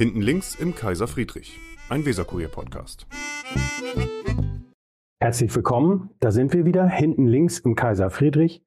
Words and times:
Hinten 0.00 0.22
links 0.22 0.54
im 0.54 0.74
Kaiser 0.74 1.06
Friedrich, 1.06 1.60
ein 1.90 2.06
Weserkurier-Podcast. 2.06 3.06
Herzlich 5.22 5.54
willkommen, 5.54 6.08
da 6.20 6.30
sind 6.30 6.54
wir 6.54 6.64
wieder, 6.64 6.88
hinten 6.88 7.26
links 7.26 7.58
im 7.58 7.74
Kaiser 7.74 8.08
Friedrich. 8.08 8.64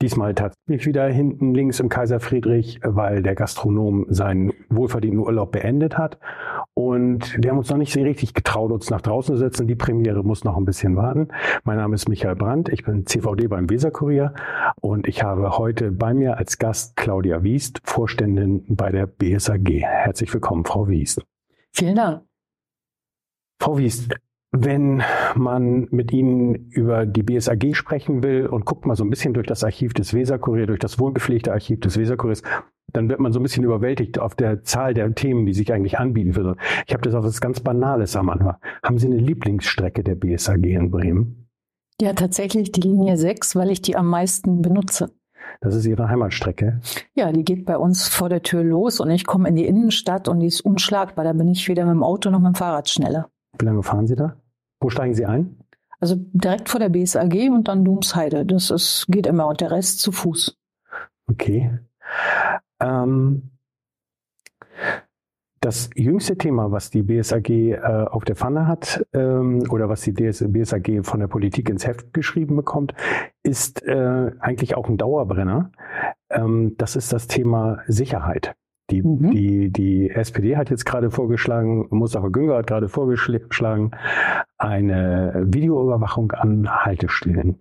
Diesmal 0.00 0.32
tatsächlich 0.32 0.86
wieder 0.86 1.08
hinten 1.08 1.54
links 1.54 1.80
im 1.80 1.88
Kaiser 1.88 2.20
Friedrich, 2.20 2.78
weil 2.84 3.20
der 3.20 3.34
Gastronom 3.34 4.06
seinen 4.08 4.52
wohlverdienten 4.68 5.18
Urlaub 5.18 5.50
beendet 5.50 5.98
hat. 5.98 6.20
Und 6.74 7.36
wir 7.42 7.50
haben 7.50 7.58
uns 7.58 7.68
noch 7.68 7.78
nicht 7.78 7.92
so 7.92 8.00
richtig 8.00 8.32
getraut, 8.32 8.70
uns 8.70 8.90
nach 8.90 9.00
draußen 9.00 9.34
zu 9.34 9.38
setzen. 9.40 9.66
Die 9.66 9.74
Premiere 9.74 10.22
muss 10.22 10.44
noch 10.44 10.56
ein 10.56 10.64
bisschen 10.64 10.94
warten. 10.94 11.28
Mein 11.64 11.78
Name 11.78 11.96
ist 11.96 12.08
Michael 12.08 12.36
Brandt. 12.36 12.68
Ich 12.68 12.84
bin 12.84 13.06
CVD 13.06 13.48
beim 13.48 13.68
Weserkurier 13.68 14.34
und 14.80 15.08
ich 15.08 15.24
habe 15.24 15.58
heute 15.58 15.90
bei 15.90 16.14
mir 16.14 16.38
als 16.38 16.58
Gast 16.58 16.94
Claudia 16.94 17.42
Wiest, 17.42 17.80
Vorständin 17.82 18.64
bei 18.68 18.92
der 18.92 19.06
BSAG. 19.06 19.68
Herzlich 19.80 20.32
willkommen, 20.32 20.64
Frau 20.64 20.86
Wiest. 20.86 21.24
Vielen 21.72 21.96
Dank. 21.96 22.22
Frau 23.60 23.76
Wiest, 23.78 24.14
wenn 24.50 25.02
man 25.34 25.88
mit 25.90 26.12
Ihnen 26.12 26.70
über 26.70 27.04
die 27.04 27.22
BSAG 27.22 27.74
sprechen 27.74 28.22
will 28.22 28.46
und 28.46 28.64
guckt 28.64 28.86
mal 28.86 28.96
so 28.96 29.04
ein 29.04 29.10
bisschen 29.10 29.34
durch 29.34 29.46
das 29.46 29.62
Archiv 29.62 29.92
des 29.92 30.14
Weserkurier, 30.14 30.66
durch 30.66 30.78
das 30.78 30.98
wohlgepflegte 30.98 31.52
Archiv 31.52 31.80
des 31.80 31.98
Weserkuriers, 31.98 32.42
dann 32.92 33.10
wird 33.10 33.20
man 33.20 33.32
so 33.32 33.40
ein 33.40 33.42
bisschen 33.42 33.64
überwältigt 33.64 34.18
auf 34.18 34.34
der 34.34 34.62
Zahl 34.62 34.94
der 34.94 35.14
Themen, 35.14 35.44
die 35.44 35.52
sich 35.52 35.72
eigentlich 35.72 35.98
anbieten 35.98 36.32
für 36.32 36.42
so. 36.42 36.54
Ich 36.86 36.94
habe 36.94 37.02
das 37.02 37.14
auch 37.14 37.22
was 37.22 37.40
ganz 37.40 37.60
Banales 37.60 38.16
am 38.16 38.30
Anfang. 38.30 38.56
Haben 38.82 38.98
Sie 38.98 39.06
eine 39.06 39.18
Lieblingsstrecke 39.18 40.02
der 40.02 40.14
BSAG 40.14 40.64
in 40.64 40.90
Bremen? 40.90 41.48
Ja, 42.00 42.14
tatsächlich 42.14 42.72
die 42.72 42.80
Linie 42.80 43.16
6, 43.18 43.56
weil 43.56 43.70
ich 43.70 43.82
die 43.82 43.96
am 43.96 44.06
meisten 44.06 44.62
benutze. 44.62 45.10
Das 45.60 45.74
ist 45.74 45.86
Ihre 45.86 46.08
Heimatstrecke? 46.08 46.80
Ja, 47.14 47.32
die 47.32 47.44
geht 47.44 47.66
bei 47.66 47.76
uns 47.76 48.08
vor 48.08 48.28
der 48.28 48.42
Tür 48.42 48.62
los 48.62 49.00
und 49.00 49.10
ich 49.10 49.26
komme 49.26 49.48
in 49.48 49.56
die 49.56 49.66
Innenstadt 49.66 50.28
und 50.28 50.40
die 50.40 50.46
ist 50.46 50.60
unschlagbar. 50.60 51.24
Da 51.24 51.32
bin 51.32 51.48
ich 51.48 51.68
weder 51.68 51.84
mit 51.84 51.94
dem 51.94 52.02
Auto 52.02 52.30
noch 52.30 52.38
mit 52.38 52.54
dem 52.54 52.54
Fahrrad 52.54 52.88
schneller. 52.88 53.28
Wie 53.58 53.64
lange 53.64 53.82
fahren 53.82 54.06
Sie 54.06 54.16
da? 54.16 54.36
Wo 54.80 54.90
steigen 54.90 55.14
Sie 55.14 55.26
ein? 55.26 55.56
Also 56.00 56.16
direkt 56.16 56.68
vor 56.68 56.78
der 56.78 56.90
BSAG 56.90 57.50
und 57.50 57.68
dann 57.68 57.84
Domsheide. 57.84 58.46
Das 58.46 58.70
ist, 58.70 59.06
geht 59.08 59.26
immer 59.26 59.48
und 59.48 59.60
der 59.60 59.70
Rest 59.70 60.00
zu 60.00 60.12
Fuß. 60.12 60.56
Okay. 61.28 61.78
Ähm, 62.80 63.50
das 65.60 65.90
jüngste 65.96 66.38
Thema, 66.38 66.70
was 66.70 66.90
die 66.90 67.02
BSAG 67.02 67.50
äh, 67.50 67.80
auf 67.80 68.24
der 68.24 68.36
Pfanne 68.36 68.68
hat 68.68 69.04
ähm, 69.12 69.64
oder 69.70 69.88
was 69.88 70.02
die 70.02 70.14
DS 70.14 70.44
BSAG 70.46 71.00
von 71.02 71.18
der 71.18 71.26
Politik 71.26 71.68
ins 71.68 71.84
Heft 71.84 72.14
geschrieben 72.14 72.54
bekommt, 72.54 72.94
ist 73.42 73.82
äh, 73.82 74.30
eigentlich 74.38 74.76
auch 74.76 74.88
ein 74.88 74.98
Dauerbrenner. 74.98 75.72
Ähm, 76.30 76.76
das 76.78 76.94
ist 76.94 77.12
das 77.12 77.26
Thema 77.26 77.80
Sicherheit. 77.88 78.54
Die, 78.90 79.02
mhm. 79.02 79.30
die, 79.30 79.70
die 79.70 80.10
SPD 80.10 80.56
hat 80.56 80.70
jetzt 80.70 80.86
gerade 80.86 81.10
vorgeschlagen, 81.10 81.86
Mustafa 81.90 82.28
Günger 82.28 82.56
hat 82.56 82.66
gerade 82.66 82.88
vorgeschlagen, 82.88 83.90
eine 84.56 85.44
Videoüberwachung 85.46 86.32
an 86.32 86.68
Haltestellen. 86.84 87.58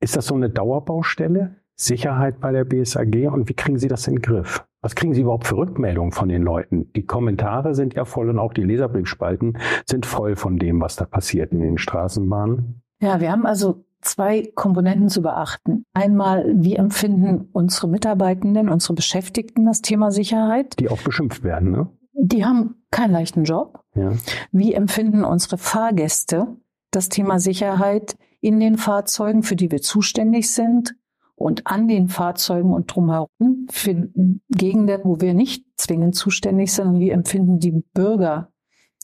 Ist 0.00 0.16
das 0.16 0.26
so 0.26 0.34
eine 0.34 0.50
Dauerbaustelle? 0.50 1.56
Sicherheit 1.76 2.40
bei 2.40 2.52
der 2.52 2.64
BSAG 2.64 3.32
und 3.32 3.48
wie 3.48 3.54
kriegen 3.54 3.78
Sie 3.78 3.88
das 3.88 4.06
in 4.06 4.16
den 4.16 4.22
Griff? 4.22 4.64
Was 4.80 4.94
kriegen 4.94 5.12
Sie 5.12 5.22
überhaupt 5.22 5.46
für 5.46 5.56
Rückmeldungen 5.56 6.12
von 6.12 6.28
den 6.28 6.42
Leuten? 6.42 6.92
Die 6.92 7.04
Kommentare 7.04 7.74
sind 7.74 7.94
ja 7.94 8.04
voll 8.04 8.30
und 8.30 8.38
auch 8.38 8.52
die 8.52 8.62
Leserbriefspalten 8.62 9.58
sind 9.86 10.06
voll 10.06 10.36
von 10.36 10.58
dem, 10.58 10.80
was 10.80 10.94
da 10.96 11.04
passiert 11.04 11.52
in 11.52 11.60
den 11.60 11.78
Straßenbahnen. 11.78 12.82
Ja, 13.00 13.20
wir 13.20 13.32
haben 13.32 13.44
also 13.44 13.84
zwei 14.04 14.50
Komponenten 14.54 15.08
zu 15.08 15.22
beachten. 15.22 15.84
Einmal, 15.92 16.44
wie 16.56 16.76
empfinden 16.76 17.48
unsere 17.52 17.88
Mitarbeitenden, 17.88 18.68
unsere 18.68 18.94
Beschäftigten 18.94 19.64
das 19.66 19.82
Thema 19.82 20.10
Sicherheit? 20.10 20.78
Die 20.78 20.88
auch 20.88 21.02
beschimpft 21.02 21.42
werden, 21.42 21.70
ne? 21.70 21.88
Die 22.12 22.44
haben 22.44 22.76
keinen 22.90 23.12
leichten 23.12 23.44
Job. 23.44 23.80
Ja. 23.94 24.12
Wie 24.52 24.72
empfinden 24.72 25.24
unsere 25.24 25.58
Fahrgäste 25.58 26.56
das 26.90 27.08
Thema 27.08 27.40
Sicherheit 27.40 28.16
in 28.40 28.60
den 28.60 28.76
Fahrzeugen, 28.76 29.42
für 29.42 29.56
die 29.56 29.70
wir 29.70 29.82
zuständig 29.82 30.50
sind? 30.50 30.94
Und 31.36 31.66
an 31.66 31.88
den 31.88 32.06
Fahrzeugen 32.06 32.72
und 32.72 32.94
drumherum 32.94 33.66
für 33.68 34.08
Gegenden, 34.50 35.00
wo 35.02 35.20
wir 35.20 35.34
nicht 35.34 35.66
zwingend 35.76 36.14
zuständig 36.14 36.72
sind, 36.72 37.00
wie 37.00 37.10
empfinden 37.10 37.58
die 37.58 37.82
Bürger. 37.92 38.52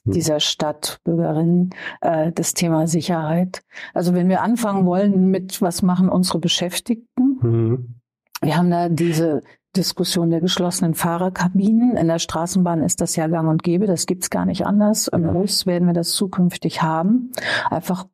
Dieser 0.05 0.41
Stadt, 0.41 1.01
Bürgerinnen, 1.05 1.71
äh, 2.01 2.33
das 2.33 2.55
Thema 2.55 2.87
Sicherheit. 2.87 3.63
Also 3.95 4.15
wenn 4.15 4.29
wir 4.29 4.43
anfangen 4.43 4.87
wollen 4.87 5.31
mit, 5.31 5.61
was 5.61 5.83
machen 5.83 6.09
unsere 6.09 6.39
Beschäftigten? 6.39 7.39
Mhm. 7.43 7.95
Wir 8.43 8.57
haben 8.57 8.71
da 8.71 8.89
diese 8.89 9.43
Diskussion 9.77 10.31
der 10.31 10.41
geschlossenen 10.41 10.95
Fahrerkabinen. 10.95 11.97
In 11.97 12.09
der 12.09 12.19
Straßenbahn 12.19 12.83
ist 12.83 13.01
das 13.01 13.15
ja 13.17 13.29
gang 13.29 13.49
und 13.49 13.63
gäbe, 13.63 13.87
das 13.87 14.07
gibt's 14.07 14.31
gar 14.31 14.47
nicht 14.47 14.67
anders. 14.67 15.09
Im 15.09 15.25
ja. 15.25 15.33
Bus 15.33 15.67
werden 15.67 15.87
wir 15.87 15.95
das 15.95 16.13
zukünftig 16.13 16.83
haben, 16.83 17.31
einfach 17.69 18.07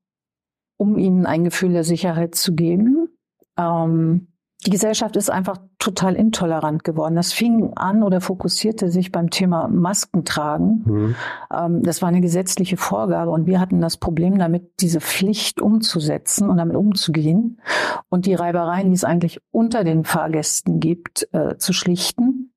um 0.77 0.99
ihnen 0.99 1.25
ein 1.25 1.45
Gefühl 1.45 1.73
der 1.73 1.85
Sicherheit 1.85 2.35
zu 2.35 2.55
geben. 2.55 3.09
Ähm, 3.57 4.29
die 4.65 4.71
Gesellschaft 4.71 5.17
ist 5.17 5.31
einfach 5.31 5.59
total 5.79 6.17
intolerant 6.17 6.83
geworden. 6.83 7.15
Das 7.15 7.33
fing 7.33 7.75
an 7.77 8.03
oder 8.03 8.21
fokussierte 8.21 8.91
sich 8.91 9.13
beim 9.13 9.31
Thema 9.31 9.69
Maskentragen. 9.69 10.83
Mhm. 10.85 11.15
Ähm, 11.53 11.83
das 11.83 12.01
war 12.01 12.09
eine 12.09 12.23
gesetzliche 12.23 12.77
Vorgabe 12.77 13.31
und 13.31 13.47
wir 13.47 13.61
hatten 13.61 13.81
das 13.81 13.99
Problem 13.99 14.39
damit, 14.39 14.81
diese 14.81 15.01
Pflicht 15.01 15.61
umzusetzen 15.61 16.49
und 16.49 16.57
damit 16.57 16.75
umzugehen 16.75 17.61
und 18.09 18.27
die 18.27 18.35
Reibereien, 18.35 18.89
die 18.89 18.95
es 18.95 19.05
eigentlich 19.05 19.41
unter 19.51 19.85
den 19.85 20.05
Fahrgästen 20.05 20.81
gibt, 20.81 21.29
äh, 21.33 21.59
zu 21.59 21.73
schlichten. 21.73 22.53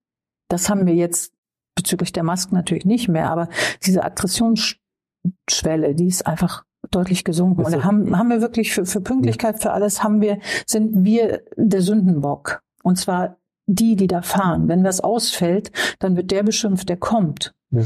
Das 0.47 0.69
haben 0.69 0.87
wir 0.87 0.95
jetzt 0.95 1.33
bezüglich 1.75 2.11
der 2.11 2.23
Masken 2.23 2.55
natürlich 2.55 2.85
nicht 2.85 3.09
mehr, 3.09 3.29
aber 3.29 3.49
diese 3.85 4.03
Aggressionsschwelle, 4.03 5.95
die 5.95 6.07
ist 6.07 6.25
einfach 6.25 6.63
deutlich 6.91 7.23
gesunken. 7.23 7.63
Und 7.63 7.83
haben, 7.83 8.17
haben 8.17 8.29
wir 8.29 8.41
wirklich 8.41 8.73
für, 8.73 8.85
für 8.85 9.01
Pünktlichkeit, 9.01 9.61
für 9.61 9.71
alles 9.71 10.03
haben 10.03 10.21
wir, 10.21 10.39
sind 10.65 11.03
wir 11.03 11.41
der 11.55 11.81
Sündenbock. 11.81 12.61
Und 12.83 12.97
zwar 12.97 13.37
die, 13.67 13.95
die 13.95 14.07
da 14.07 14.21
fahren. 14.21 14.67
Wenn 14.67 14.83
das 14.83 14.99
ausfällt, 15.01 15.71
dann 15.99 16.15
wird 16.15 16.31
der 16.31 16.43
beschimpft, 16.43 16.89
der 16.89 16.97
kommt. 16.97 17.53
Ja. 17.71 17.81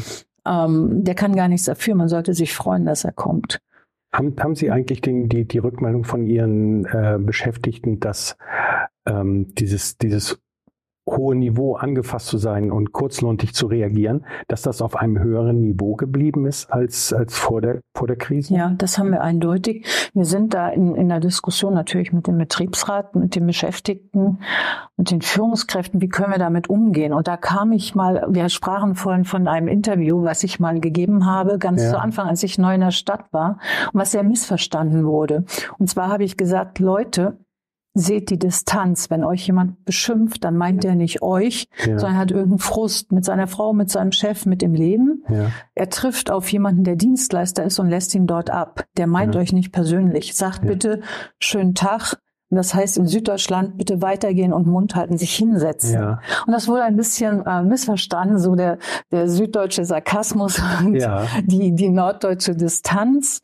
Ähm, 0.46 1.03
der 1.03 1.16
kann 1.16 1.36
gar 1.36 1.47
nichts 1.47 1.66
dafür. 1.66 1.96
Man 1.96 2.09
sollte 2.09 2.34
sich 2.34 2.53
freuen, 2.53 2.86
dass 2.86 3.03
er 3.03 3.12
kommt. 3.12 3.59
Haben, 4.13 4.36
haben 4.40 4.56
Sie 4.56 4.69
eigentlich 4.69 5.02
den, 5.02 5.28
die, 5.28 5.46
die 5.46 5.58
Rückmeldung 5.58 6.03
von 6.03 6.28
Ihren 6.28 6.86
äh, 6.86 7.18
Beschäftigten, 7.19 8.00
dass 8.00 8.38
ähm, 9.06 9.53
dieses, 9.56 9.97
dieses 9.97 10.40
hohe 11.09 11.36
Niveau 11.36 11.75
angefasst 11.75 12.28
zu 12.28 12.38
sein 12.38 12.72
und 12.72 12.94
kurzluntig 12.94 13.53
zu 13.53 13.68
reagieren, 13.68 14.25
dass 14.47 14.62
das 14.62 14.81
auf 14.81 14.96
einem 14.96 15.19
höheren 15.19 15.59
Niveau 15.59 15.96
geblieben 15.96 16.46
ist 16.46 16.72
als, 16.72 17.12
als 17.12 17.38
vor, 17.38 17.62
der, 17.62 17.81
vor 17.94 18.08
der 18.08 18.16
Krise? 18.16 18.53
Ja, 18.53 18.69
das 18.78 18.97
haben 18.97 19.12
wir 19.12 19.22
eindeutig. 19.22 19.86
Wir 20.13 20.25
sind 20.25 20.53
da 20.53 20.69
in, 20.69 20.96
in 20.96 21.09
der 21.09 21.19
Diskussion 21.19 21.74
natürlich 21.74 22.13
mit 22.13 22.28
dem 22.28 22.38
Betriebsrat, 22.38 23.16
mit 23.16 23.36
den 23.36 23.46
Beschäftigten, 23.46 24.40
mit 24.96 25.12
den 25.12 25.22
Führungskräften, 25.22 26.02
wie 26.02 26.09
können 26.09 26.31
wir 26.31 26.40
damit 26.40 26.69
umgehen? 26.69 27.13
Und 27.13 27.28
da 27.28 27.36
kam 27.36 27.74
ich 27.74 27.96
mal, 27.96 28.25
wir 28.30 28.47
sprachen 28.50 28.96
vorhin 28.96 29.25
von 29.25 29.47
einem 29.47 29.68
Interview, 29.68 30.24
was 30.24 30.44
ich 30.44 30.59
mal 30.59 30.80
gegeben 30.80 31.25
habe, 31.25 31.58
ganz 31.58 31.84
ja. 31.84 31.92
zu 31.92 32.00
Anfang, 32.00 32.28
als 32.28 32.44
ich 32.44 32.58
neu 32.58 32.75
in 32.75 32.81
der 32.81 32.92
Stadt 32.92 33.25
war, 33.31 33.59
und 33.92 34.00
was 34.00 34.12
sehr 34.12 34.24
missverstanden 34.24 35.06
wurde. 35.06 35.44
Und 35.80 35.90
zwar 35.90 36.09
habe 36.09 36.24
ich 36.24 36.38
gesagt, 36.38 36.80
Leute, 36.80 37.38
seht 37.94 38.30
die 38.30 38.40
Distanz. 38.40 39.09
Wenn 39.09 39.24
euch 39.24 39.46
jemand 39.46 39.86
beschimpft, 39.86 40.44
dann 40.44 40.58
meint 40.58 40.84
er 40.84 40.96
nicht 40.96 41.22
euch, 41.22 41.68
ja. 41.86 42.00
sondern 42.00 42.18
hat 42.18 42.31
irgendeinen 42.31 42.59
Frust 42.59 43.12
mit 43.12 43.24
seiner 43.24 43.48
Frau, 43.48 43.74
mit 43.74 43.90
seinem 43.90 44.12
Chef, 44.12 44.46
mit 44.46 44.62
dem 44.62 44.74
Leben. 44.74 45.24
Ja. 45.30 45.52
Er 45.76 45.90
trifft 45.90 46.31
auf 46.31 46.52
jemanden, 46.52 46.84
der 46.84 46.96
Dienstleister 46.96 47.64
ist 47.64 47.80
und 47.80 47.90
lässt 47.90 48.16
ihn 48.16 48.28
dort 48.28 48.50
ab. 48.50 48.86
Der 48.98 49.08
meint 49.08 49.36
ja. 49.36 49.42
euch 49.42 49.54
nicht 49.54 49.72
persönlich. 49.72 50.36
Sagt 50.36 50.66
bitte 50.66 51.02
schönen 51.40 51.76
Tag. 51.76 52.18
Das 52.56 52.74
heißt 52.74 52.98
in 52.98 53.08
Süddeutschland 53.08 53.78
bitte 53.78 54.02
weitergehen 54.02 54.54
und 54.54 54.68
Mund 54.68 54.96
halten, 54.96 55.18
sich 55.18 55.36
hinsetzen. 55.36 55.94
Ja. 55.94 56.20
Und 56.46 56.54
das 56.54 56.68
wurde 56.68 56.84
ein 56.84 56.96
bisschen 56.96 57.46
äh, 57.46 57.64
missverstanden, 57.64 58.38
so 58.38 58.56
der, 58.56 58.78
der 59.12 59.28
süddeutsche 59.28 59.86
Sarkasmus 59.86 60.62
und 60.80 60.96
ja. 60.96 61.25
die, 61.44 61.74
die 61.74 61.89
norddeutsche 61.89 62.56
Distanz. 62.56 63.42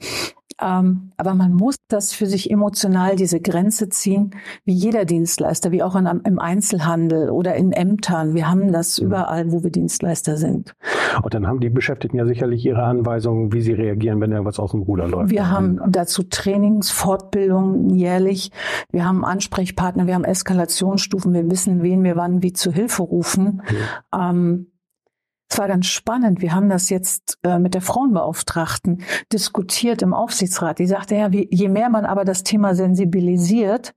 Ähm, 0.62 1.12
aber 1.18 1.36
man 1.36 1.54
muss 1.54 1.76
das 1.88 2.14
für 2.14 2.26
sich 2.26 2.52
emotional 2.52 3.16
diese 3.16 3.40
Grenze 3.40 3.90
ziehen, 3.90 4.32
wie 4.66 4.74
jeder 4.74 5.06
Dienstleister, 5.06 5.72
wie 5.72 5.84
auch 5.84 5.96
in, 5.96 6.06
im 6.06 6.40
Einzelhandel 6.40 7.30
oder 7.30 7.56
in 7.56 7.72
Ämtern. 7.72 8.34
Wir 8.34 8.50
haben 8.50 8.72
das 8.72 9.00
mhm. 9.00 9.08
überall, 9.08 9.52
wo 9.52 9.64
wir 9.64 9.72
Dienstleister 9.72 10.38
sind. 10.38 10.74
Und 11.22 11.34
dann 11.34 11.48
haben 11.48 11.60
die 11.60 11.70
Beschäftigten 11.70 12.18
ja 12.18 12.26
sicherlich 12.26 12.66
ihre 12.66 12.84
Anweisungen, 12.84 13.54
wie 13.54 13.62
sie 13.62 13.74
reagieren, 13.74 14.20
wenn 14.22 14.32
irgendwas 14.32 14.60
aus 14.60 14.72
dem 14.72 14.82
Ruder 14.82 15.08
läuft. 15.08 15.32
Wir 15.32 15.50
haben 15.50 15.80
dazu 15.88 16.24
Trainings, 16.24 16.90
Fortbildungen 16.90 17.90
jährlich. 17.90 18.52
Wir 18.92 19.06
haben 19.06 19.24
Ansprechpartner, 19.24 20.08
wir 20.08 20.16
haben 20.16 20.26
Eskalationsstufen. 20.26 21.34
Wir 21.34 21.50
wissen, 21.50 21.84
wen 21.84 22.04
wir 22.04 22.16
wann 22.16 22.44
wie 22.44 22.54
zu 22.54 22.72
Hilfe 22.72 23.04
rufen. 23.04 23.62
Ja. 24.12 24.30
Ähm, 24.30 24.68
es 25.50 25.58
war 25.58 25.68
ganz 25.68 25.88
spannend. 25.88 26.42
Wir 26.42 26.54
haben 26.54 26.70
das 26.70 26.90
jetzt 26.90 27.40
äh, 27.44 27.58
mit 27.58 27.74
der 27.74 27.82
Frauenbeauftragten 27.82 29.02
diskutiert 29.34 30.02
im 30.02 30.14
Aufsichtsrat. 30.14 30.80
Die 30.80 30.86
sagte, 30.86 31.16
ja, 31.16 31.32
wie, 31.32 31.48
je 31.52 31.70
mehr 31.70 31.90
man 31.90 32.06
aber 32.06 32.24
das 32.24 32.44
Thema 32.44 32.76
sensibilisiert, 32.76 33.96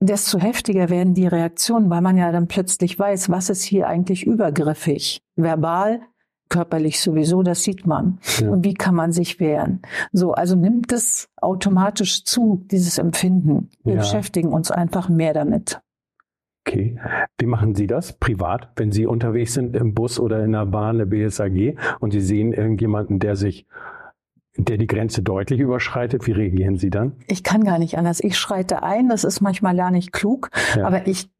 desto 0.00 0.38
heftiger 0.38 0.90
werden 0.90 1.14
die 1.14 1.28
Reaktionen, 1.28 1.88
weil 1.90 2.00
man 2.00 2.16
ja 2.16 2.32
dann 2.32 2.48
plötzlich 2.48 2.98
weiß, 2.98 3.30
was 3.30 3.50
ist 3.50 3.62
hier 3.62 3.86
eigentlich 3.86 4.26
übergriffig. 4.26 5.22
Verbal, 5.36 6.00
körperlich 6.48 7.00
sowieso, 7.00 7.42
das 7.42 7.62
sieht 7.62 7.86
man. 7.86 8.18
Ja. 8.40 8.50
Und 8.50 8.64
wie 8.64 8.74
kann 8.74 8.96
man 8.96 9.12
sich 9.12 9.38
wehren? 9.38 9.80
So, 10.12 10.32
also 10.32 10.56
nimmt 10.56 10.92
es 10.92 11.28
automatisch 11.36 12.24
zu, 12.24 12.66
dieses 12.70 12.98
Empfinden. 12.98 13.70
Wir 13.84 13.94
ja. 13.94 14.00
beschäftigen 14.00 14.52
uns 14.52 14.72
einfach 14.72 15.08
mehr 15.08 15.34
damit. 15.34 15.80
Okay. 16.64 16.98
Wie 17.38 17.46
machen 17.46 17.74
Sie 17.74 17.86
das 17.86 18.12
privat, 18.12 18.70
wenn 18.76 18.92
Sie 18.92 19.06
unterwegs 19.06 19.54
sind 19.54 19.74
im 19.74 19.94
Bus 19.94 20.20
oder 20.20 20.44
in 20.44 20.52
der 20.52 20.66
Bahn, 20.66 20.98
der 20.98 21.06
BSAG 21.06 21.76
und 21.98 22.12
Sie 22.12 22.20
sehen 22.20 22.52
irgendjemanden, 22.52 23.18
der 23.18 23.36
sich 23.36 23.66
der 24.56 24.76
die 24.76 24.86
Grenze 24.86 25.22
deutlich 25.22 25.60
überschreitet, 25.60 26.26
wie 26.26 26.32
reagieren 26.32 26.76
Sie 26.76 26.90
dann? 26.90 27.16
Ich 27.26 27.42
kann 27.42 27.64
gar 27.64 27.78
nicht 27.78 27.96
anders. 27.96 28.20
Ich 28.22 28.36
schreite 28.36 28.82
ein, 28.82 29.08
das 29.08 29.24
ist 29.24 29.40
manchmal 29.40 29.74
gar 29.76 29.90
nicht 29.90 30.12
klug, 30.12 30.50
ja. 30.76 30.84
aber 30.84 31.06
ich 31.06 31.30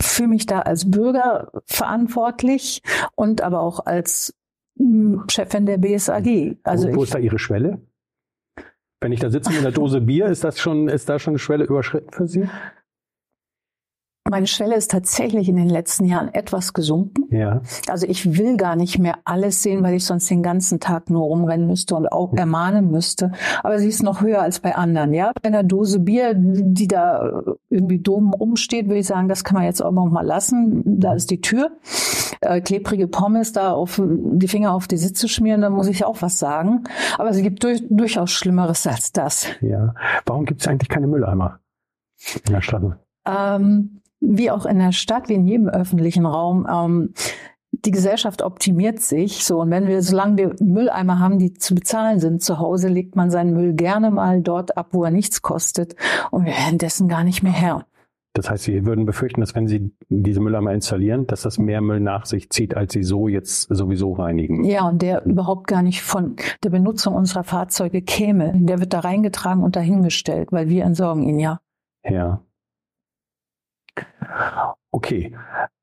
fühle 0.00 0.30
mich 0.30 0.46
da 0.46 0.60
als 0.60 0.90
Bürger 0.90 1.50
verantwortlich 1.66 2.82
und 3.14 3.42
aber 3.42 3.60
auch 3.60 3.84
als 3.84 4.34
hm, 4.78 5.24
Chefin 5.28 5.66
der 5.66 5.78
BSAG. 5.78 6.56
Also 6.64 6.88
wo, 6.88 6.96
wo 6.96 7.02
ist 7.02 7.14
da 7.14 7.18
Ihre 7.18 7.38
Schwelle? 7.38 7.80
Wenn 9.00 9.12
ich 9.12 9.20
da 9.20 9.30
sitze 9.30 9.50
mit 9.50 9.60
einer 9.60 9.70
Dose 9.72 10.00
Bier, 10.00 10.26
ist 10.26 10.42
das 10.42 10.58
schon, 10.58 10.88
ist 10.88 11.08
da 11.08 11.18
schon 11.18 11.32
eine 11.32 11.38
Schwelle 11.38 11.64
überschritten 11.64 12.10
für 12.12 12.26
Sie? 12.26 12.48
Meine 14.30 14.46
Schwelle 14.46 14.74
ist 14.74 14.90
tatsächlich 14.90 15.50
in 15.50 15.56
den 15.56 15.68
letzten 15.68 16.06
Jahren 16.06 16.32
etwas 16.32 16.72
gesunken. 16.72 17.26
Ja. 17.28 17.60
Also 17.90 18.06
ich 18.06 18.38
will 18.38 18.56
gar 18.56 18.74
nicht 18.74 18.98
mehr 18.98 19.18
alles 19.26 19.62
sehen, 19.62 19.82
weil 19.82 19.92
ich 19.92 20.06
sonst 20.06 20.30
den 20.30 20.42
ganzen 20.42 20.80
Tag 20.80 21.10
nur 21.10 21.24
rumrennen 21.24 21.66
müsste 21.66 21.94
und 21.94 22.10
auch 22.10 22.32
ermahnen 22.32 22.90
müsste. 22.90 23.32
Aber 23.62 23.78
sie 23.78 23.88
ist 23.88 24.02
noch 24.02 24.22
höher 24.22 24.40
als 24.40 24.60
bei 24.60 24.76
anderen. 24.76 25.12
Ja, 25.12 25.30
bei 25.42 25.48
einer 25.48 25.62
Dose 25.62 26.00
Bier, 26.00 26.32
die 26.34 26.88
da 26.88 27.42
irgendwie 27.68 27.98
dumm 27.98 28.32
rumsteht, 28.32 28.86
würde 28.86 29.00
ich 29.00 29.06
sagen, 29.06 29.28
das 29.28 29.44
kann 29.44 29.56
man 29.56 29.64
jetzt 29.64 29.82
auch 29.82 29.92
mal 29.92 30.24
lassen. 30.24 30.82
Da 30.86 31.12
ist 31.12 31.30
die 31.30 31.42
Tür. 31.42 31.72
Äh, 32.40 32.62
klebrige 32.62 33.08
Pommes 33.08 33.52
da 33.52 33.72
auf 33.72 34.00
die 34.02 34.48
Finger 34.48 34.72
auf 34.72 34.88
die 34.88 34.96
Sitze 34.96 35.28
schmieren, 35.28 35.60
da 35.60 35.68
muss 35.68 35.86
ich 35.86 36.06
auch 36.06 36.22
was 36.22 36.38
sagen. 36.38 36.84
Aber 37.18 37.28
es 37.28 37.42
gibt 37.42 37.62
durch, 37.62 37.84
durchaus 37.90 38.30
Schlimmeres 38.30 38.86
als 38.86 39.12
das. 39.12 39.48
Ja. 39.60 39.94
Warum 40.24 40.46
gibt 40.46 40.62
es 40.62 40.66
eigentlich 40.66 40.88
keine 40.88 41.08
Mülleimer 41.08 41.60
in 42.46 42.54
der 42.54 42.62
Stadt? 42.62 42.82
Ähm, 43.26 44.00
wie 44.20 44.50
auch 44.50 44.66
in 44.66 44.78
der 44.78 44.92
Stadt, 44.92 45.28
wie 45.28 45.34
in 45.34 45.46
jedem 45.46 45.68
öffentlichen 45.68 46.26
Raum, 46.26 46.66
ähm, 46.70 47.14
die 47.84 47.90
Gesellschaft 47.90 48.42
optimiert 48.42 49.00
sich 49.00 49.44
so 49.44 49.60
und 49.60 49.70
wenn 49.70 49.86
wir, 49.86 50.00
solange 50.02 50.36
wir 50.36 50.54
Mülleimer 50.60 51.18
haben, 51.18 51.38
die 51.38 51.54
zu 51.54 51.74
bezahlen 51.74 52.20
sind, 52.20 52.42
zu 52.42 52.58
Hause 52.58 52.88
legt 52.88 53.16
man 53.16 53.30
seinen 53.30 53.52
Müll 53.52 53.74
gerne 53.74 54.10
mal 54.10 54.42
dort 54.42 54.76
ab, 54.76 54.88
wo 54.92 55.04
er 55.04 55.10
nichts 55.10 55.42
kostet 55.42 55.96
und 56.30 56.44
wir 56.44 56.52
werden 56.52 56.78
dessen 56.78 57.08
gar 57.08 57.24
nicht 57.24 57.42
mehr 57.42 57.52
Herr. 57.52 57.86
Das 58.36 58.50
heißt, 58.50 58.64
Sie 58.64 58.84
würden 58.84 59.06
befürchten, 59.06 59.40
dass 59.40 59.54
wenn 59.54 59.68
Sie 59.68 59.94
diese 60.08 60.40
Mülleimer 60.40 60.72
installieren, 60.72 61.28
dass 61.28 61.42
das 61.42 61.56
mehr 61.56 61.80
Müll 61.80 62.00
nach 62.00 62.26
sich 62.26 62.50
zieht, 62.50 62.76
als 62.76 62.92
Sie 62.92 63.04
so 63.04 63.28
jetzt 63.28 63.68
sowieso 63.72 64.12
reinigen. 64.12 64.64
Ja, 64.64 64.88
und 64.88 65.02
der 65.02 65.24
überhaupt 65.24 65.68
gar 65.68 65.82
nicht 65.82 66.02
von 66.02 66.34
der 66.64 66.70
Benutzung 66.70 67.14
unserer 67.14 67.44
Fahrzeuge 67.44 68.02
käme. 68.02 68.52
Der 68.56 68.80
wird 68.80 68.92
da 68.92 69.00
reingetragen 69.00 69.62
und 69.62 69.76
dahingestellt, 69.76 70.50
weil 70.50 70.68
wir 70.68 70.82
entsorgen 70.82 71.22
ihn 71.22 71.38
ja. 71.38 71.60
Ja. 72.04 72.42
Okay. 74.90 75.36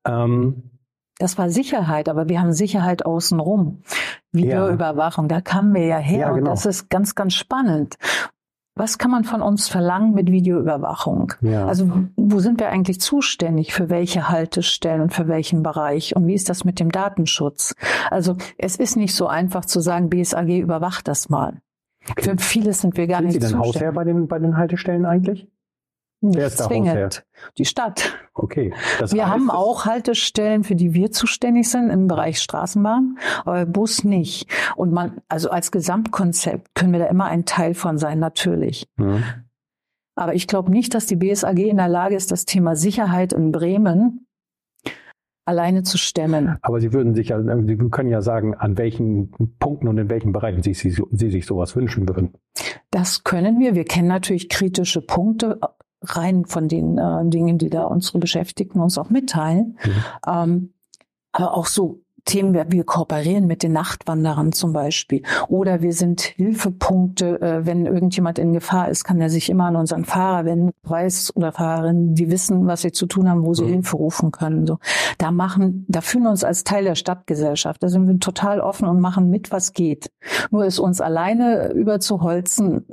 Ähm, 0.06 0.70
das 1.18 1.38
war 1.38 1.50
Sicherheit, 1.50 2.08
aber 2.08 2.28
wir 2.28 2.40
haben 2.40 2.52
Sicherheit 2.52 3.06
außenrum. 3.06 3.82
Videoüberwachung, 4.32 5.24
ja. 5.24 5.36
da 5.36 5.40
kamen 5.40 5.74
wir 5.74 5.84
ja 5.84 5.98
her 5.98 6.18
ja, 6.18 6.32
genau. 6.32 6.38
und 6.38 6.44
das 6.46 6.66
ist 6.66 6.88
ganz, 6.90 7.14
ganz 7.14 7.34
spannend. 7.34 7.96
Was 8.74 8.96
kann 8.96 9.10
man 9.10 9.24
von 9.24 9.42
uns 9.42 9.68
verlangen 9.68 10.14
mit 10.14 10.30
Videoüberwachung? 10.30 11.34
Ja. 11.42 11.66
Also 11.66 11.90
wo 12.16 12.38
sind 12.38 12.58
wir 12.58 12.70
eigentlich 12.70 13.00
zuständig 13.00 13.74
für 13.74 13.90
welche 13.90 14.30
Haltestellen 14.30 15.02
und 15.02 15.12
für 15.12 15.28
welchen 15.28 15.62
Bereich? 15.62 16.16
Und 16.16 16.26
wie 16.26 16.34
ist 16.34 16.48
das 16.48 16.64
mit 16.64 16.80
dem 16.80 16.90
Datenschutz? 16.90 17.74
Also 18.10 18.36
es 18.56 18.76
ist 18.76 18.96
nicht 18.96 19.14
so 19.14 19.26
einfach 19.26 19.66
zu 19.66 19.80
sagen, 19.80 20.08
BSAG 20.08 20.48
überwacht 20.48 21.06
das 21.06 21.28
mal. 21.28 21.60
Okay. 22.10 22.30
Für 22.30 22.38
vieles 22.38 22.80
sind 22.80 22.96
wir 22.96 23.06
gar 23.06 23.18
sind 23.18 23.26
nicht 23.26 23.34
Sie 23.34 23.40
denn 23.40 23.50
zuständig. 23.50 23.74
Hausherr 23.74 23.92
bei 23.92 24.04
den, 24.04 24.26
bei 24.26 24.38
den 24.38 24.56
Haltestellen 24.56 25.04
eigentlich? 25.04 25.46
Nicht 26.22 26.56
zwingend. 26.56 27.24
Die 27.58 27.64
Stadt. 27.64 28.14
Okay. 28.32 28.72
Das 29.00 29.12
wir 29.12 29.28
haben 29.28 29.50
auch 29.50 29.86
Haltestellen, 29.86 30.62
für 30.62 30.76
die 30.76 30.94
wir 30.94 31.10
zuständig 31.10 31.68
sind 31.68 31.90
im 31.90 32.06
Bereich 32.06 32.38
Straßenbahn, 32.40 33.18
aber 33.44 33.66
Bus 33.66 34.04
nicht. 34.04 34.48
Und 34.76 34.92
man, 34.92 35.20
also 35.28 35.50
als 35.50 35.72
Gesamtkonzept 35.72 36.74
können 36.74 36.92
wir 36.92 37.00
da 37.00 37.06
immer 37.06 37.26
ein 37.26 37.44
Teil 37.44 37.74
von 37.74 37.98
sein, 37.98 38.20
natürlich. 38.20 38.86
Mhm. 38.96 39.24
Aber 40.14 40.34
ich 40.34 40.46
glaube 40.46 40.70
nicht, 40.70 40.94
dass 40.94 41.06
die 41.06 41.16
BSAG 41.16 41.58
in 41.58 41.78
der 41.78 41.88
Lage 41.88 42.14
ist, 42.14 42.30
das 42.30 42.44
Thema 42.44 42.76
Sicherheit 42.76 43.32
in 43.32 43.50
Bremen 43.50 44.26
alleine 45.44 45.82
zu 45.82 45.98
stemmen. 45.98 46.56
Aber 46.62 46.80
Sie 46.80 46.92
würden 46.92 47.14
sich 47.14 47.30
ja, 47.30 47.42
Sie 47.42 47.76
können 47.90 48.10
ja 48.10 48.22
sagen, 48.22 48.54
an 48.54 48.78
welchen 48.78 49.32
Punkten 49.58 49.88
und 49.88 49.98
in 49.98 50.08
welchen 50.08 50.32
Bereichen 50.32 50.62
Sie, 50.62 50.74
Sie, 50.74 50.90
Sie 50.90 51.30
sich 51.30 51.46
sowas 51.46 51.74
wünschen 51.74 52.08
würden. 52.08 52.34
Das 52.90 53.24
können 53.24 53.58
wir. 53.58 53.74
Wir 53.74 53.84
kennen 53.84 54.08
natürlich 54.08 54.48
kritische 54.48 55.00
Punkte 55.00 55.58
rein 56.02 56.44
von 56.44 56.68
den 56.68 56.98
äh, 56.98 57.24
Dingen, 57.24 57.58
die 57.58 57.70
da 57.70 57.84
unsere 57.84 58.18
Beschäftigten 58.18 58.80
uns 58.80 58.98
auch 58.98 59.10
mitteilen. 59.10 59.78
Mhm. 59.84 59.92
Ähm, 60.26 60.74
aber 61.32 61.56
auch 61.56 61.66
so 61.66 62.02
Themen, 62.24 62.54
wir 62.54 62.84
kooperieren 62.84 63.46
mit 63.46 63.64
den 63.64 63.72
Nachtwanderern 63.72 64.52
zum 64.52 64.72
Beispiel. 64.72 65.22
Oder 65.48 65.82
wir 65.82 65.92
sind 65.92 66.20
Hilfepunkte, 66.20 67.40
äh, 67.40 67.66
wenn 67.66 67.84
irgendjemand 67.84 68.38
in 68.38 68.52
Gefahr 68.52 68.88
ist, 68.88 69.02
kann 69.04 69.20
er 69.20 69.28
sich 69.28 69.50
immer 69.50 69.64
an 69.64 69.76
unseren 69.76 70.04
Fahrer 70.04 70.44
wenden, 70.44 70.70
weiß 70.84 71.34
oder 71.34 71.50
Fahrerin, 71.50 72.14
die 72.14 72.30
wissen, 72.30 72.66
was 72.66 72.82
sie 72.82 72.92
zu 72.92 73.06
tun 73.06 73.28
haben, 73.28 73.44
wo 73.44 73.54
sie 73.54 73.64
mhm. 73.64 73.68
Hilfe 73.68 73.96
rufen 73.96 74.30
können. 74.30 74.66
So, 74.66 74.78
da 75.18 75.32
machen, 75.32 75.84
da 75.88 76.00
fühlen 76.00 76.24
wir 76.24 76.30
uns 76.30 76.44
als 76.44 76.62
Teil 76.62 76.84
der 76.84 76.94
Stadtgesellschaft. 76.94 77.82
Da 77.82 77.88
sind 77.88 78.06
wir 78.06 78.18
total 78.20 78.60
offen 78.60 78.86
und 78.86 79.00
machen 79.00 79.28
mit, 79.28 79.50
was 79.50 79.72
geht. 79.72 80.12
Nur 80.50 80.64
ist 80.64 80.78
uns 80.78 81.00
alleine 81.00 81.72
überzuholzen, 81.72 82.86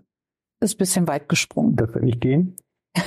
ist 0.60 0.78
bisschen 0.78 1.08
weit 1.08 1.30
gesprungen. 1.30 1.76
Das 1.76 1.94
wird 1.94 2.04
nicht 2.04 2.22
gehen? 2.22 2.56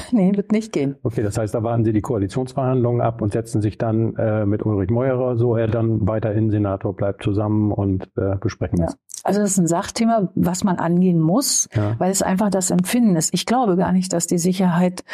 nee, 0.13 0.33
wird 0.35 0.53
nicht 0.53 0.73
gehen. 0.73 0.97
Okay, 1.03 1.23
das 1.23 1.39
heißt, 1.39 1.55
da 1.55 1.63
warten 1.63 1.85
Sie 1.85 1.93
die 1.93 2.01
Koalitionsverhandlungen 2.01 3.01
ab 3.01 3.23
und 3.23 3.33
setzen 3.33 3.61
sich 3.61 3.79
dann 3.79 4.17
äh, 4.17 4.47
mit 4.47 4.65
Ulrich 4.65 4.91
Meurer, 4.91 5.37
so 5.37 5.57
er 5.57 5.69
dann 5.69 6.07
weiterhin 6.07 6.51
Senator 6.51 6.95
bleibt, 6.95 7.23
zusammen 7.23 7.73
und 7.73 8.11
äh, 8.17 8.37
besprechen 8.37 8.79
das. 8.79 8.93
Ja. 8.93 8.99
Also 9.25 9.41
das 9.41 9.53
ist 9.53 9.59
ein 9.59 9.67
Sachthema, 9.69 10.31
was 10.35 10.65
man 10.65 10.77
angehen 10.79 11.21
muss, 11.21 11.69
ja. 11.75 11.95
weil 11.99 12.11
es 12.11 12.23
einfach 12.23 12.51
das 12.51 12.71
Empfinden 12.71 13.17
ist. 13.17 13.33
Ich 13.33 13.47
glaube 13.47 13.77
gar 13.77 13.93
nicht, 13.93 14.13
dass 14.13 14.27
die 14.27 14.39
Sicherheit 14.39 15.05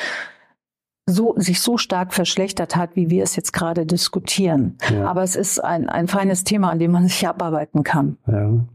so, 1.08 1.34
sich 1.36 1.60
so 1.60 1.78
stark 1.78 2.12
verschlechtert 2.12 2.76
hat, 2.76 2.94
wie 2.94 3.10
wir 3.10 3.22
es 3.22 3.34
jetzt 3.36 3.52
gerade 3.52 3.86
diskutieren. 3.86 4.76
Ja. 4.90 5.06
Aber 5.06 5.22
es 5.22 5.36
ist 5.36 5.58
ein, 5.58 5.88
ein 5.88 6.06
feines 6.06 6.44
Thema, 6.44 6.70
an 6.70 6.78
dem 6.78 6.92
man 6.92 7.06
sich 7.06 7.26
abarbeiten 7.26 7.82
kann. 7.82 8.18
Ja. 8.26 8.66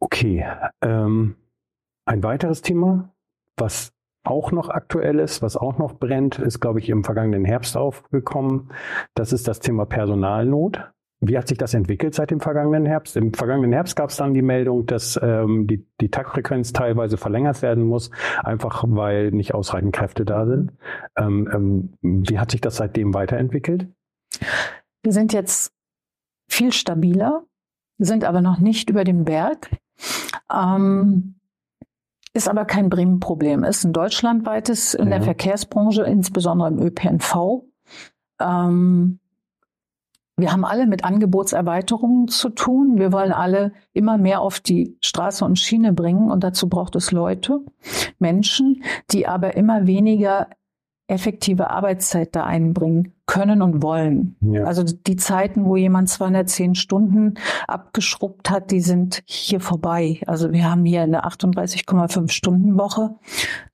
Okay. 0.00 0.46
Ähm, 0.80 1.36
ein 2.04 2.22
weiteres 2.22 2.62
Thema, 2.62 3.11
was 3.56 3.92
auch 4.24 4.52
noch 4.52 4.68
aktuell 4.68 5.18
ist, 5.18 5.42
was 5.42 5.56
auch 5.56 5.78
noch 5.78 5.94
brennt, 5.94 6.38
ist, 6.38 6.60
glaube 6.60 6.78
ich, 6.78 6.88
im 6.88 7.04
vergangenen 7.04 7.44
Herbst 7.44 7.76
aufgekommen. 7.76 8.70
Das 9.14 9.32
ist 9.32 9.48
das 9.48 9.60
Thema 9.60 9.84
Personalnot. 9.84 10.92
Wie 11.24 11.38
hat 11.38 11.46
sich 11.46 11.58
das 11.58 11.72
entwickelt 11.72 12.14
seit 12.14 12.32
dem 12.32 12.40
vergangenen 12.40 12.84
Herbst? 12.84 13.16
Im 13.16 13.32
vergangenen 13.32 13.72
Herbst 13.72 13.94
gab 13.94 14.10
es 14.10 14.16
dann 14.16 14.34
die 14.34 14.42
Meldung, 14.42 14.86
dass 14.86 15.18
ähm, 15.22 15.68
die, 15.68 15.86
die 16.00 16.10
Taktfrequenz 16.10 16.72
teilweise 16.72 17.16
verlängert 17.16 17.62
werden 17.62 17.84
muss, 17.84 18.10
einfach 18.42 18.84
weil 18.88 19.30
nicht 19.30 19.54
ausreichend 19.54 19.94
Kräfte 19.94 20.24
da 20.24 20.46
sind. 20.46 20.72
Ähm, 21.16 21.48
ähm, 21.52 21.92
wie 22.00 22.40
hat 22.40 22.50
sich 22.50 22.60
das 22.60 22.76
seitdem 22.76 23.14
weiterentwickelt? 23.14 23.86
Wir 25.04 25.12
sind 25.12 25.32
jetzt 25.32 25.72
viel 26.48 26.72
stabiler, 26.72 27.44
sind 27.98 28.24
aber 28.24 28.40
noch 28.40 28.58
nicht 28.58 28.90
über 28.90 29.04
dem 29.04 29.24
Berg. 29.24 29.70
Ähm, 30.52 31.36
ist 32.34 32.48
aber 32.48 32.64
kein 32.64 32.88
Bremen-Problem. 32.88 33.64
Ist 33.64 33.84
ein 33.84 33.92
deutschlandweites 33.92 34.94
in 34.94 35.04
ja. 35.04 35.18
der 35.18 35.22
Verkehrsbranche, 35.22 36.02
insbesondere 36.04 36.68
im 36.68 36.78
ÖPNV. 36.80 37.64
Ähm, 38.40 39.18
wir 40.36 40.50
haben 40.50 40.64
alle 40.64 40.86
mit 40.86 41.04
Angebotserweiterungen 41.04 42.28
zu 42.28 42.48
tun. 42.48 42.98
Wir 42.98 43.12
wollen 43.12 43.32
alle 43.32 43.72
immer 43.92 44.16
mehr 44.16 44.40
auf 44.40 44.60
die 44.60 44.96
Straße 45.02 45.44
und 45.44 45.58
Schiene 45.58 45.92
bringen 45.92 46.30
und 46.30 46.42
dazu 46.42 46.68
braucht 46.68 46.96
es 46.96 47.12
Leute, 47.12 47.60
Menschen, 48.18 48.82
die 49.10 49.26
aber 49.26 49.56
immer 49.56 49.86
weniger 49.86 50.48
effektive 51.12 51.70
Arbeitszeit 51.70 52.34
da 52.34 52.44
einbringen 52.44 53.12
können 53.26 53.60
und 53.62 53.82
wollen. 53.82 54.36
Ja. 54.40 54.64
Also 54.64 54.82
die 54.82 55.16
Zeiten, 55.16 55.66
wo 55.66 55.76
jemand 55.76 56.08
210 56.08 56.74
Stunden 56.74 57.34
abgeschrubbt 57.68 58.50
hat, 58.50 58.70
die 58.70 58.80
sind 58.80 59.22
hier 59.26 59.60
vorbei. 59.60 60.20
Also 60.26 60.52
wir 60.52 60.68
haben 60.68 60.84
hier 60.84 61.02
eine 61.02 61.24
38,5 61.26 62.30
Stunden 62.30 62.78
Woche. 62.78 63.14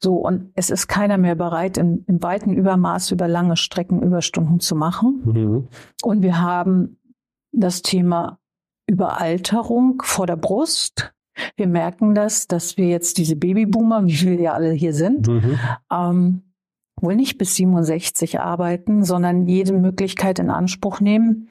So, 0.01 0.17
und 0.17 0.51
es 0.55 0.71
ist 0.71 0.89
keiner 0.89 1.17
mehr 1.17 1.37
bereit, 1.37 1.79
im, 1.79 2.05
im 2.09 2.23
weiten 2.23 2.53
Übermaß 2.53 3.13
über 3.13 3.29
lange 3.29 3.57
Strecken 3.57 4.03
Überstunden 4.03 4.59
zu 4.61 4.75
machen. 4.75 5.23
Mhm. 5.25 5.69
Und 6.03 6.23
wir 6.23 6.41
haben 6.41 6.99
das 7.53 7.83
Thema 7.83 8.39
Überalterung 8.89 10.03
vor 10.05 10.27
der 10.27 10.37
Brust. 10.37 11.13
Wir 11.57 11.69
merken 11.69 12.15
das, 12.17 12.49
dass 12.49 12.77
wir 12.77 12.89
jetzt 12.89 13.17
diese 13.19 13.37
Babyboomer, 13.37 14.05
wie 14.07 14.13
viele 14.13 14.43
ja 14.43 14.55
alle 14.55 14.73
hier 14.73 14.93
sind, 14.93 15.29
Mhm. 15.29 15.59
ähm, 15.93 16.43
wohl 17.03 17.17
nicht 17.17 17.39
bis 17.39 17.55
67 17.55 18.41
arbeiten, 18.41 19.05
sondern 19.05 19.47
jede 19.47 19.73
Möglichkeit 19.73 20.39
in 20.39 20.51
Anspruch 20.51 21.01
nehmen, 21.01 21.49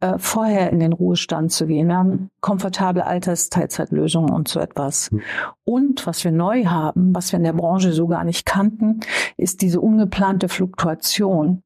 äh, 0.00 0.18
vorher 0.18 0.70
in 0.70 0.80
den 0.80 0.92
Ruhestand 0.92 1.52
zu 1.52 1.66
gehen. 1.66 1.88
Wir 1.88 1.96
haben 1.96 2.30
komfortable 2.40 3.06
Altersteilzeitlösungen 3.06 4.30
und 4.30 4.48
so 4.48 4.60
etwas. 4.60 5.10
Mhm. 5.10 5.22
Und 5.64 6.06
was 6.06 6.24
wir 6.24 6.32
neu 6.32 6.66
haben, 6.66 7.14
was 7.14 7.32
wir 7.32 7.38
in 7.38 7.44
der 7.44 7.52
Branche 7.52 7.92
so 7.92 8.06
gar 8.06 8.24
nicht 8.24 8.46
kannten, 8.46 9.00
ist 9.36 9.62
diese 9.62 9.80
ungeplante 9.80 10.48
Fluktuation. 10.48 11.62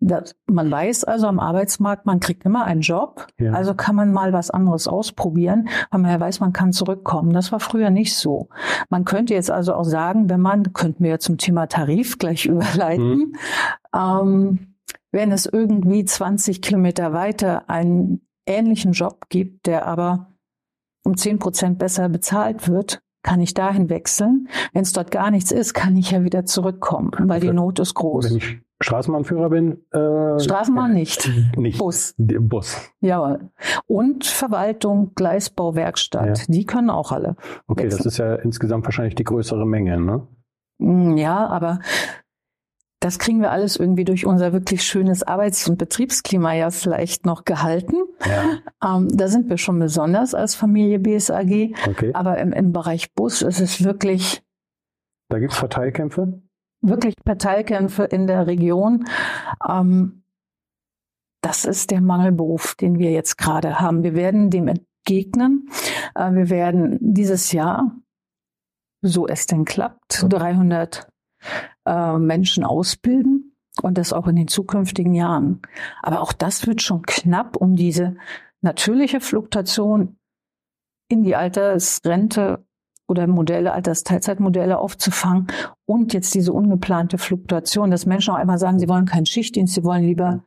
Das, 0.00 0.36
man 0.46 0.70
weiß 0.70 1.02
also 1.04 1.26
am 1.26 1.40
Arbeitsmarkt, 1.40 2.06
man 2.06 2.20
kriegt 2.20 2.44
immer 2.44 2.64
einen 2.64 2.82
Job, 2.82 3.26
Ja. 3.38 3.52
also 3.52 3.74
kann 3.74 3.96
man 3.96 4.12
mal 4.12 4.32
was 4.32 4.48
anderes 4.50 4.86
ausprobieren, 4.86 5.68
weil 5.90 6.00
man 6.00 6.10
ja 6.12 6.20
weiß, 6.20 6.38
man 6.38 6.52
kann 6.52 6.72
zurückkommen. 6.72 7.32
Das 7.32 7.50
war 7.50 7.58
früher 7.58 7.90
nicht 7.90 8.14
so. 8.16 8.48
Man 8.90 9.04
könnte 9.04 9.34
jetzt 9.34 9.50
also 9.50 9.74
auch 9.74 9.84
sagen, 9.84 10.30
wenn 10.30 10.40
man, 10.40 10.72
könnten 10.72 11.02
wir 11.02 11.18
zum 11.18 11.36
Thema 11.36 11.66
Tarif 11.66 12.18
gleich 12.18 12.46
überleiten, 12.46 13.34
ähm, 13.94 14.74
wenn 15.10 15.32
es 15.32 15.46
irgendwie 15.46 16.04
20 16.04 16.62
Kilometer 16.62 17.12
weiter 17.12 17.68
einen 17.68 18.20
ähnlichen 18.46 18.92
Job 18.92 19.26
gibt, 19.30 19.66
der 19.66 19.86
aber 19.86 20.28
um 21.04 21.16
10 21.16 21.38
Prozent 21.38 21.78
besser 21.78 22.08
bezahlt 22.08 22.68
wird, 22.68 23.00
kann 23.22 23.40
ich 23.40 23.52
dahin 23.52 23.90
wechseln. 23.90 24.48
Wenn 24.72 24.82
es 24.82 24.92
dort 24.92 25.10
gar 25.10 25.30
nichts 25.30 25.50
ist, 25.50 25.74
kann 25.74 25.96
ich 25.96 26.12
ja 26.12 26.22
wieder 26.22 26.44
zurückkommen, 26.44 27.10
weil 27.24 27.40
die. 27.40 27.50
Not 27.52 27.78
ist 27.80 27.96
Wenn 27.96 28.00
groß. 28.00 28.30
ich 28.32 28.60
Straßenbahnführer 28.80 29.50
bin, 29.50 29.78
äh, 29.92 30.38
Straßenbahn 30.38 30.92
nicht, 30.94 31.28
nicht. 31.56 31.78
Bus. 31.78 32.14
Bus. 32.18 32.76
Jawohl. 33.00 33.50
Und 33.86 34.24
Verwaltung, 34.24 35.12
Gleisbau, 35.16 35.74
Werkstatt. 35.74 36.38
Ja. 36.38 36.44
Die 36.48 36.64
können 36.64 36.90
auch 36.90 37.10
alle. 37.10 37.34
Okay, 37.66 37.84
das 37.84 37.94
Wechseln. 37.94 38.08
ist 38.08 38.18
ja 38.18 38.34
insgesamt 38.36 38.84
wahrscheinlich 38.84 39.16
die 39.16 39.24
größere 39.24 39.66
Menge, 39.66 40.00
ne? 40.00 40.26
Mm, 40.78 41.16
Ja, 41.16 41.46
aber 41.48 41.80
das 43.00 43.18
kriegen 43.18 43.40
wir 43.40 43.50
alles 43.52 43.76
irgendwie 43.76 44.04
durch 44.04 44.26
unser 44.26 44.52
wirklich 44.52 44.82
schönes 44.84 45.22
Arbeits- 45.22 45.68
und 45.68 45.78
Betriebsklima 45.78 46.52
ja 46.54 46.70
vielleicht 46.70 47.26
noch 47.26 47.44
gehalten. 47.44 47.96
Ja. 48.26 48.44
Ähm, 48.80 49.08
da 49.12 49.26
sind 49.26 49.50
wir 49.50 49.58
schon 49.58 49.80
besonders 49.80 50.36
als 50.36 50.54
Familie 50.54 51.00
BSAG. 51.00 51.74
Okay. 51.88 52.12
Aber 52.14 52.38
im, 52.38 52.52
im 52.52 52.72
Bereich 52.72 53.12
Bus 53.12 53.42
ist 53.42 53.58
es 53.60 53.82
wirklich, 53.82 54.40
Da 55.30 55.40
gibt's 55.40 55.56
Verteilkämpfe? 55.58 56.40
Wirklich 56.80 57.14
Parteikämpfe 57.24 58.04
in 58.04 58.26
der 58.26 58.46
Region. 58.46 59.04
Ähm, 59.68 60.22
das 61.40 61.64
ist 61.64 61.90
der 61.90 62.00
Mangelberuf, 62.00 62.74
den 62.74 62.98
wir 62.98 63.10
jetzt 63.10 63.38
gerade 63.38 63.80
haben. 63.80 64.02
Wir 64.02 64.14
werden 64.14 64.50
dem 64.50 64.68
entgegnen. 64.68 65.68
Äh, 66.14 66.32
wir 66.32 66.50
werden 66.50 66.98
dieses 67.00 67.52
Jahr, 67.52 67.96
so 69.02 69.26
es 69.26 69.46
denn 69.46 69.64
klappt, 69.64 70.24
300 70.28 71.08
äh, 71.86 72.18
Menschen 72.18 72.64
ausbilden 72.64 73.56
und 73.82 73.98
das 73.98 74.12
auch 74.12 74.26
in 74.26 74.36
den 74.36 74.48
zukünftigen 74.48 75.14
Jahren. 75.14 75.62
Aber 76.02 76.20
auch 76.20 76.32
das 76.32 76.66
wird 76.66 76.82
schon 76.82 77.02
knapp, 77.02 77.56
um 77.56 77.76
diese 77.76 78.16
natürliche 78.60 79.20
Fluktuation 79.20 80.18
in 81.08 81.22
die 81.22 81.36
Altersrente 81.36 82.66
oder 83.08 83.26
Modelle, 83.26 83.72
Altersteilzeitmodelle 83.72 84.78
aufzufangen 84.78 85.48
und 85.86 86.12
jetzt 86.12 86.34
diese 86.34 86.52
ungeplante 86.52 87.18
Fluktuation, 87.18 87.90
dass 87.90 88.06
Menschen 88.06 88.34
auch 88.34 88.38
einmal 88.38 88.58
sagen, 88.58 88.78
sie 88.78 88.88
wollen 88.88 89.06
keinen 89.06 89.26
Schichtdienst, 89.26 89.74
sie 89.74 89.84
wollen 89.84 90.04
lieber 90.04 90.44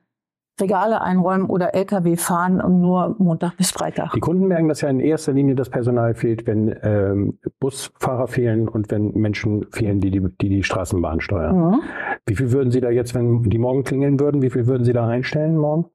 Regale 0.59 1.01
einräumen 1.01 1.47
oder 1.47 1.73
LKW 1.73 2.17
fahren 2.17 2.61
und 2.61 2.81
nur 2.81 3.15
Montag 3.17 3.57
bis 3.57 3.71
Freitag. 3.71 4.11
Die 4.13 4.19
Kunden 4.19 4.47
merken, 4.47 4.67
dass 4.67 4.81
ja 4.81 4.89
in 4.89 4.99
erster 4.99 5.33
Linie 5.33 5.55
das 5.55 5.69
Personal 5.69 6.13
fehlt, 6.13 6.45
wenn 6.45 6.75
ähm, 6.83 7.39
Busfahrer 7.59 8.27
fehlen 8.27 8.67
und 8.67 8.91
wenn 8.91 9.11
Menschen 9.13 9.65
fehlen, 9.71 9.99
die 9.99 10.11
die, 10.11 10.21
die, 10.41 10.49
die 10.49 10.63
Straßenbahn 10.63 11.19
steuern. 11.19 11.57
Mhm. 11.57 11.81
Wie 12.27 12.35
viel 12.35 12.51
würden 12.51 12.69
Sie 12.69 12.81
da 12.81 12.91
jetzt, 12.91 13.15
wenn 13.15 13.43
die 13.43 13.57
morgen 13.57 13.83
klingeln 13.83 14.19
würden, 14.19 14.41
wie 14.41 14.51
viel 14.51 14.67
würden 14.67 14.83
Sie 14.83 14.93
da 14.93 15.07
einstellen 15.07 15.57
morgen? 15.57 15.85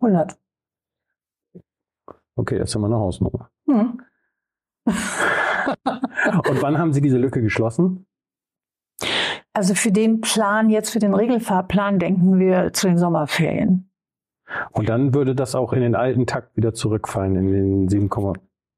100. 0.00 0.36
Okay, 2.36 2.58
das 2.58 2.70
ist 2.70 2.76
immer 2.76 2.86
eine 2.86 2.96
Hausnummer. 2.96 3.50
Mhm. 3.66 4.00
Und 6.48 6.62
wann 6.62 6.78
haben 6.78 6.92
Sie 6.92 7.00
diese 7.00 7.18
Lücke 7.18 7.42
geschlossen? 7.42 8.06
Also 9.52 9.74
für 9.74 9.92
den 9.92 10.20
Plan, 10.20 10.68
jetzt 10.68 10.90
für 10.90 10.98
den 10.98 11.14
Regelfahrplan, 11.14 11.98
denken 11.98 12.38
wir 12.38 12.72
zu 12.72 12.88
den 12.88 12.98
Sommerferien. 12.98 13.88
Und 14.72 14.88
dann 14.88 15.14
würde 15.14 15.34
das 15.34 15.54
auch 15.54 15.72
in 15.72 15.80
den 15.80 15.94
alten 15.94 16.26
Takt 16.26 16.56
wieder 16.56 16.74
zurückfallen, 16.74 17.36
in 17.36 17.52
den 17.52 17.88
7, 17.88 18.10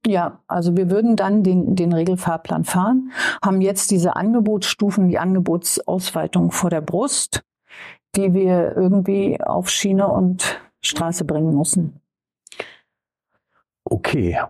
Ja, 0.06 0.40
also 0.46 0.76
wir 0.76 0.90
würden 0.90 1.16
dann 1.16 1.42
den, 1.42 1.76
den 1.76 1.92
Regelfahrplan 1.92 2.64
fahren, 2.64 3.10
haben 3.44 3.60
jetzt 3.60 3.90
diese 3.90 4.16
Angebotsstufen, 4.16 5.08
die 5.08 5.18
Angebotsausweitung 5.18 6.50
vor 6.50 6.70
der 6.70 6.82
Brust, 6.82 7.42
die 8.14 8.32
wir 8.34 8.76
irgendwie 8.76 9.40
auf 9.40 9.68
Schiene 9.70 10.08
und 10.08 10.60
Straße 10.82 11.24
bringen 11.24 11.56
müssen. 11.56 12.00
Okay. 13.84 14.40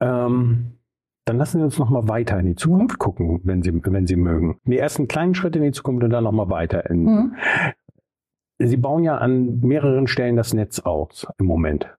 Ähm, 0.00 0.78
dann 1.26 1.38
lassen 1.38 1.58
Sie 1.58 1.64
uns 1.64 1.78
noch 1.78 1.90
mal 1.90 2.08
weiter 2.08 2.38
in 2.38 2.46
die 2.46 2.54
Zukunft 2.54 2.98
gucken, 2.98 3.40
wenn 3.42 3.62
Sie, 3.62 3.72
wenn 3.84 4.06
Sie 4.06 4.16
mögen. 4.16 4.58
Die 4.64 4.78
ersten 4.78 5.08
kleinen 5.08 5.34
Schritte 5.34 5.58
in 5.58 5.64
die 5.64 5.72
Zukunft 5.72 6.04
und 6.04 6.10
dann 6.10 6.24
noch 6.24 6.32
mal 6.32 6.48
weiter. 6.48 6.88
In, 6.88 7.04
Mhm. 7.04 7.34
Sie 8.58 8.76
bauen 8.78 9.02
ja 9.02 9.18
an 9.18 9.60
mehreren 9.60 10.06
Stellen 10.06 10.36
das 10.36 10.54
Netz 10.54 10.78
aus 10.78 11.26
im 11.38 11.46
Moment. 11.46 11.94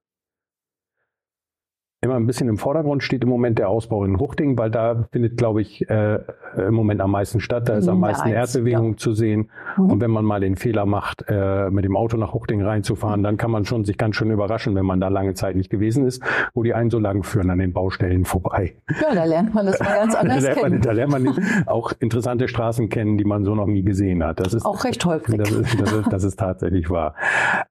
Immer 2.00 2.14
ein 2.14 2.28
bisschen 2.28 2.48
im 2.48 2.58
Vordergrund 2.58 3.02
steht 3.02 3.24
im 3.24 3.28
Moment 3.28 3.58
der 3.58 3.68
Ausbau 3.68 4.04
in 4.04 4.20
Huchting, 4.20 4.56
weil 4.56 4.70
da 4.70 5.08
findet, 5.10 5.36
glaube 5.36 5.62
ich, 5.62 5.90
äh, 5.90 6.20
im 6.56 6.74
Moment 6.74 7.00
am 7.00 7.10
meisten 7.10 7.40
statt. 7.40 7.68
Da 7.68 7.74
ist 7.78 7.88
am 7.88 7.96
Linie 7.96 8.12
meisten 8.12 8.28
Erdbewegung 8.28 8.98
zu 8.98 9.14
sehen. 9.14 9.50
Mhm. 9.76 9.90
Und 9.90 10.00
wenn 10.00 10.12
man 10.12 10.24
mal 10.24 10.38
den 10.38 10.54
Fehler 10.54 10.86
macht, 10.86 11.24
äh, 11.26 11.70
mit 11.70 11.84
dem 11.84 11.96
Auto 11.96 12.16
nach 12.16 12.32
Huchting 12.32 12.62
reinzufahren, 12.62 13.24
dann 13.24 13.36
kann 13.36 13.50
man 13.50 13.64
schon 13.64 13.84
sich 13.84 13.98
ganz 13.98 14.14
schön 14.14 14.30
überraschen, 14.30 14.76
wenn 14.76 14.86
man 14.86 15.00
da 15.00 15.08
lange 15.08 15.34
Zeit 15.34 15.56
nicht 15.56 15.70
gewesen 15.70 16.06
ist, 16.06 16.22
wo 16.54 16.62
die 16.62 16.72
einen 16.72 16.90
so 16.90 17.00
lang 17.00 17.24
führen 17.24 17.50
an 17.50 17.58
den 17.58 17.72
Baustellen 17.72 18.24
vorbei. 18.24 18.74
Ja, 19.02 19.12
da 19.12 19.24
lernt 19.24 19.52
man 19.54 19.66
das 19.66 19.80
mal 19.80 19.94
ganz 19.94 20.12
Da 20.14 20.20
anders 20.20 20.44
man, 20.44 20.54
kennen. 20.54 20.80
da 20.80 20.92
lernt 20.92 21.10
man 21.10 21.34
auch 21.66 21.92
interessante 21.98 22.46
Straßen 22.46 22.90
kennen, 22.90 23.18
die 23.18 23.24
man 23.24 23.44
so 23.44 23.56
noch 23.56 23.66
nie 23.66 23.82
gesehen 23.82 24.22
hat. 24.22 24.38
Das 24.38 24.54
ist, 24.54 24.64
Auch 24.64 24.84
recht 24.84 25.04
häufig. 25.04 25.36
das 25.36 25.50
ist, 25.50 25.80
das 25.80 25.92
ist, 25.92 26.12
das 26.12 26.22
ist 26.22 26.38
tatsächlich 26.38 26.90
wahr. 26.90 27.14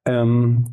Ähm, 0.06 0.66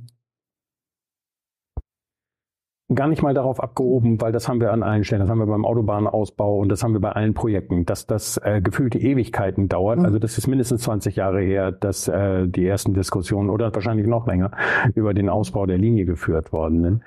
gar 2.94 3.08
nicht 3.08 3.22
mal 3.22 3.34
darauf 3.34 3.62
abgehoben, 3.62 4.20
weil 4.20 4.32
das 4.32 4.48
haben 4.48 4.60
wir 4.60 4.72
an 4.72 4.82
allen 4.82 5.04
Stellen, 5.04 5.20
das 5.20 5.30
haben 5.30 5.38
wir 5.38 5.46
beim 5.46 5.64
Autobahnausbau 5.64 6.58
und 6.58 6.68
das 6.68 6.82
haben 6.82 6.92
wir 6.92 7.00
bei 7.00 7.12
allen 7.12 7.34
Projekten, 7.34 7.84
dass 7.86 8.06
das 8.06 8.38
äh, 8.38 8.60
gefühlte 8.60 8.98
Ewigkeiten 8.98 9.68
dauert. 9.68 9.98
Mhm. 9.98 10.04
Also 10.04 10.18
das 10.18 10.38
ist 10.38 10.46
mindestens 10.46 10.82
20 10.82 11.16
Jahre 11.16 11.40
her, 11.40 11.72
dass 11.72 12.08
äh, 12.08 12.46
die 12.46 12.66
ersten 12.66 12.94
Diskussionen 12.94 13.50
oder 13.50 13.74
wahrscheinlich 13.74 14.06
noch 14.06 14.26
länger 14.26 14.50
über 14.94 15.14
den 15.14 15.28
Ausbau 15.28 15.66
der 15.66 15.78
Linie 15.78 16.04
geführt 16.04 16.52
worden 16.52 16.82
sind. 16.82 17.02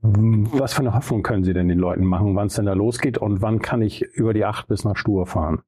Was 0.00 0.74
für 0.74 0.80
eine 0.80 0.94
Hoffnung 0.94 1.22
können 1.22 1.44
Sie 1.44 1.52
denn 1.52 1.68
den 1.68 1.78
Leuten 1.78 2.04
machen, 2.04 2.34
wann 2.36 2.48
es 2.48 2.54
denn 2.54 2.66
da 2.66 2.72
losgeht 2.72 3.18
und 3.18 3.42
wann 3.42 3.60
kann 3.60 3.82
ich 3.82 4.02
über 4.02 4.34
die 4.34 4.44
8 4.44 4.68
bis 4.68 4.84
nach 4.84 4.96
Stur 4.96 5.26
fahren? 5.26 5.62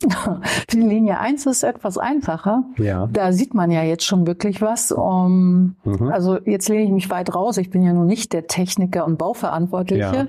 Für 0.00 0.40
die 0.72 0.80
Linie 0.80 1.18
1 1.20 1.46
ist 1.46 1.56
es 1.58 1.62
etwas 1.62 1.98
einfacher. 1.98 2.64
Ja. 2.78 3.08
Da 3.12 3.32
sieht 3.32 3.54
man 3.54 3.70
ja 3.70 3.82
jetzt 3.82 4.04
schon 4.04 4.26
wirklich 4.26 4.60
was. 4.62 4.92
Um, 4.92 5.76
Mhm. 5.84 6.08
Also 6.08 6.38
jetzt 6.44 6.68
lehne 6.68 6.82
ich 6.84 6.90
mich 6.90 7.10
weit 7.10 7.34
raus. 7.34 7.56
Ich 7.58 7.70
bin 7.70 7.82
ja 7.82 7.92
nun 7.92 8.06
nicht 8.06 8.32
der 8.32 8.46
Techniker 8.46 9.06
und 9.06 9.18
Bauverantwortliche. 9.18 10.00
Ja. 10.00 10.26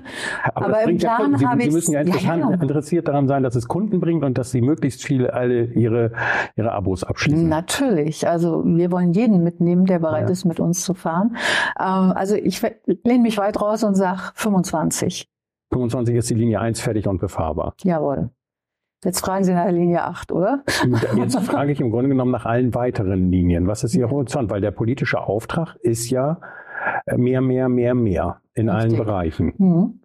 Aber, 0.54 0.66
Aber 0.66 0.82
im 0.82 0.96
ja 0.98 1.16
Plan 1.16 1.22
Kunden. 1.22 1.38
Sie, 1.38 1.46
habe 1.46 1.62
Sie 1.62 1.70
müssen 1.70 1.92
ja, 1.92 2.02
Ja, 2.02 2.36
ja. 2.36 2.50
interessiert 2.52 3.08
daran 3.08 3.26
sein, 3.28 3.42
dass 3.42 3.56
es 3.56 3.66
Kunden 3.68 4.00
bringt 4.00 4.24
und 4.24 4.38
dass 4.38 4.50
Sie 4.50 4.60
möglichst 4.60 5.04
viel 5.04 5.26
alle 5.28 5.64
Ihre, 5.74 6.12
Ihre 6.56 6.72
Abos 6.72 7.04
abschließen. 7.04 7.48
Natürlich. 7.48 8.28
Also 8.28 8.62
wir 8.64 8.90
wollen 8.92 9.12
jeden 9.12 9.42
mitnehmen, 9.42 9.84
der 9.86 9.98
bereit 9.98 10.26
Ja. 10.26 10.32
ist, 10.32 10.44
mit 10.44 10.60
uns 10.60 10.82
zu 10.82 10.94
fahren. 10.94 11.36
Ähm, 11.78 12.12
Also 12.14 12.34
ich 12.36 12.60
lehne 13.04 13.22
mich 13.22 13.38
weit 13.38 13.60
raus 13.60 13.84
und 13.84 13.94
sage 13.94 14.20
25. 14.34 15.26
25 15.72 16.14
ist 16.16 16.30
die 16.30 16.34
Linie 16.34 16.60
1 16.60 16.80
fertig 16.80 17.06
und 17.06 17.18
befahrbar. 17.20 17.74
Jawohl. 17.82 18.30
Jetzt 19.04 19.20
fragen 19.20 19.44
Sie 19.44 19.52
nach 19.54 19.64
der 19.64 19.72
Linie 19.72 20.02
8, 20.04 20.32
oder? 20.32 20.64
Jetzt 21.16 21.38
frage 21.44 21.70
ich 21.72 21.80
im 21.80 21.90
Grunde 21.90 22.08
genommen 22.08 22.32
nach 22.32 22.46
allen 22.46 22.74
weiteren 22.74 23.30
Linien. 23.30 23.68
Was 23.68 23.84
ist 23.84 23.94
Ihr 23.94 24.10
Horizont? 24.10 24.50
Weil 24.50 24.60
der 24.60 24.72
politische 24.72 25.20
Auftrag 25.20 25.76
ist 25.76 26.10
ja 26.10 26.40
äh, 27.06 27.16
mehr, 27.16 27.40
mehr, 27.40 27.68
mehr, 27.68 27.94
mehr 27.94 28.40
in 28.54 28.68
allen 28.68 28.90
Richtig. 28.90 29.06
Bereichen. 29.06 29.54
Hm. 29.56 30.00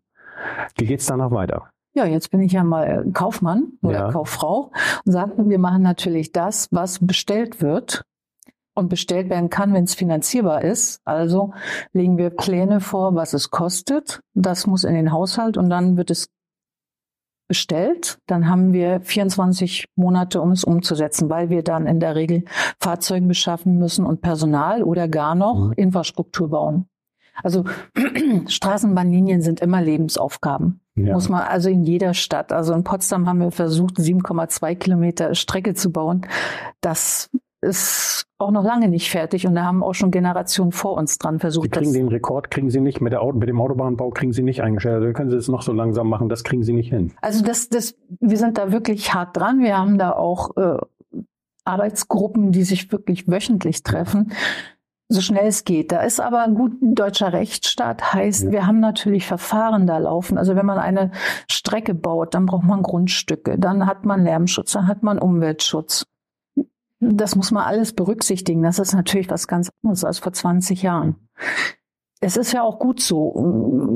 Wie 0.77 0.85
geht's 0.85 1.07
da 1.07 1.17
noch 1.17 1.31
weiter? 1.31 1.69
Ja, 1.95 2.05
jetzt 2.05 2.31
bin 2.31 2.41
ich 2.41 2.51
ja 2.51 2.63
mal 2.63 3.05
Kaufmann 3.13 3.73
oder 3.81 3.93
Ja. 3.99 4.11
Kauffrau 4.11 4.71
und 5.05 5.11
sage, 5.11 5.33
wir 5.37 5.59
machen 5.59 5.83
natürlich 5.83 6.31
das, 6.31 6.67
was 6.71 7.05
bestellt 7.05 7.61
wird 7.61 8.03
und 8.75 8.89
bestellt 8.89 9.29
werden 9.29 9.49
kann, 9.51 9.73
wenn 9.73 9.83
es 9.83 9.93
finanzierbar 9.93 10.63
ist. 10.63 11.01
Also 11.05 11.53
legen 11.93 12.17
wir 12.17 12.31
Pläne 12.31 12.79
vor, 12.79 13.13
was 13.13 13.33
es 13.33 13.51
kostet. 13.51 14.21
Das 14.33 14.65
muss 14.65 14.83
in 14.83 14.95
den 14.95 15.11
Haushalt 15.11 15.57
und 15.57 15.69
dann 15.69 15.95
wird 15.95 16.09
es 16.09 16.29
bestellt. 17.47 18.19
Dann 18.27 18.47
haben 18.49 18.73
wir 18.73 19.01
24 19.01 19.85
Monate, 19.95 20.41
um 20.41 20.51
es 20.51 20.63
umzusetzen, 20.63 21.29
weil 21.29 21.49
wir 21.49 21.63
dann 21.63 21.87
in 21.87 21.99
der 21.99 22.15
Regel 22.15 22.43
Fahrzeuge 22.79 23.27
beschaffen 23.27 23.77
müssen 23.77 24.05
und 24.05 24.21
Personal 24.21 24.83
oder 24.83 25.07
gar 25.07 25.35
noch 25.35 25.67
Mhm. 25.67 25.73
Infrastruktur 25.73 26.49
bauen. 26.49 26.87
Also 27.41 27.63
Straßenbahnlinien 28.47 29.41
sind 29.41 29.59
immer 29.59 29.81
Lebensaufgaben. 29.81 30.81
Ja. 30.95 31.13
Muss 31.13 31.29
man 31.29 31.41
also 31.41 31.69
in 31.69 31.83
jeder 31.83 32.13
Stadt. 32.13 32.51
Also 32.51 32.73
in 32.73 32.83
Potsdam 32.83 33.27
haben 33.27 33.39
wir 33.39 33.51
versucht, 33.51 33.97
7,2 33.97 34.75
Kilometer 34.75 35.33
Strecke 35.33 35.73
zu 35.73 35.91
bauen. 35.91 36.27
Das 36.81 37.31
ist 37.63 38.25
auch 38.37 38.51
noch 38.51 38.63
lange 38.63 38.89
nicht 38.89 39.09
fertig 39.09 39.47
und 39.47 39.55
da 39.55 39.63
haben 39.63 39.83
auch 39.83 39.93
schon 39.93 40.11
Generationen 40.11 40.71
vor 40.71 40.97
uns 40.97 41.17
dran 41.17 41.39
versucht. 41.39 41.65
Sie 41.65 41.69
kriegen 41.69 41.93
den 41.93 42.07
Rekord, 42.09 42.51
kriegen 42.51 42.69
Sie 42.69 42.81
nicht 42.81 43.01
mit, 43.01 43.13
der 43.13 43.21
Auto, 43.21 43.37
mit 43.37 43.49
dem 43.49 43.59
Autobahnbau, 43.59 44.09
kriegen 44.11 44.33
Sie 44.33 44.43
nicht 44.43 44.61
eingestellt. 44.61 45.01
Also 45.01 45.13
können 45.13 45.29
Sie 45.29 45.35
das 45.35 45.47
noch 45.47 45.61
so 45.61 45.71
langsam 45.71 46.09
machen, 46.09 46.29
das 46.29 46.43
kriegen 46.43 46.63
Sie 46.63 46.73
nicht 46.73 46.89
hin. 46.89 47.13
Also 47.21 47.43
das, 47.43 47.69
das, 47.69 47.95
wir 48.19 48.37
sind 48.37 48.57
da 48.57 48.71
wirklich 48.71 49.13
hart 49.13 49.37
dran. 49.37 49.59
Wir 49.59 49.77
haben 49.77 49.97
da 49.97 50.11
auch 50.11 50.55
äh, 50.57 50.77
Arbeitsgruppen, 51.65 52.51
die 52.51 52.63
sich 52.63 52.91
wirklich 52.91 53.27
wöchentlich 53.27 53.83
treffen. 53.83 54.33
So 55.09 55.21
schnell 55.21 55.47
es 55.47 55.63
geht. 55.63 55.91
Da 55.91 56.01
ist 56.01 56.19
aber 56.19 56.43
ein 56.43 56.55
gut 56.55 56.73
deutscher 56.81 57.33
Rechtsstaat, 57.33 58.13
heißt, 58.13 58.45
ja. 58.45 58.51
wir 58.51 58.67
haben 58.67 58.79
natürlich 58.79 59.25
Verfahren 59.25 59.85
da 59.85 59.97
laufen. 59.99 60.37
Also 60.37 60.55
wenn 60.55 60.65
man 60.65 60.79
eine 60.79 61.11
Strecke 61.49 61.93
baut, 61.93 62.33
dann 62.33 62.45
braucht 62.45 62.65
man 62.65 62.81
Grundstücke, 62.81 63.59
dann 63.59 63.85
hat 63.85 64.05
man 64.05 64.23
Lärmschutz, 64.23 64.71
dann 64.71 64.87
hat 64.87 65.03
man 65.03 65.19
Umweltschutz. 65.19 66.05
Das 67.11 67.35
muss 67.35 67.51
man 67.51 67.63
alles 67.63 67.93
berücksichtigen. 67.93 68.63
Das 68.63 68.79
ist 68.79 68.93
natürlich 68.93 69.29
was 69.29 69.47
ganz 69.47 69.69
anderes 69.83 70.03
als 70.03 70.19
vor 70.19 70.33
20 70.33 70.81
Jahren. 70.83 71.15
Es 72.21 72.37
ist 72.37 72.53
ja 72.53 72.63
auch 72.63 72.79
gut 72.79 73.01
so. 73.01 73.33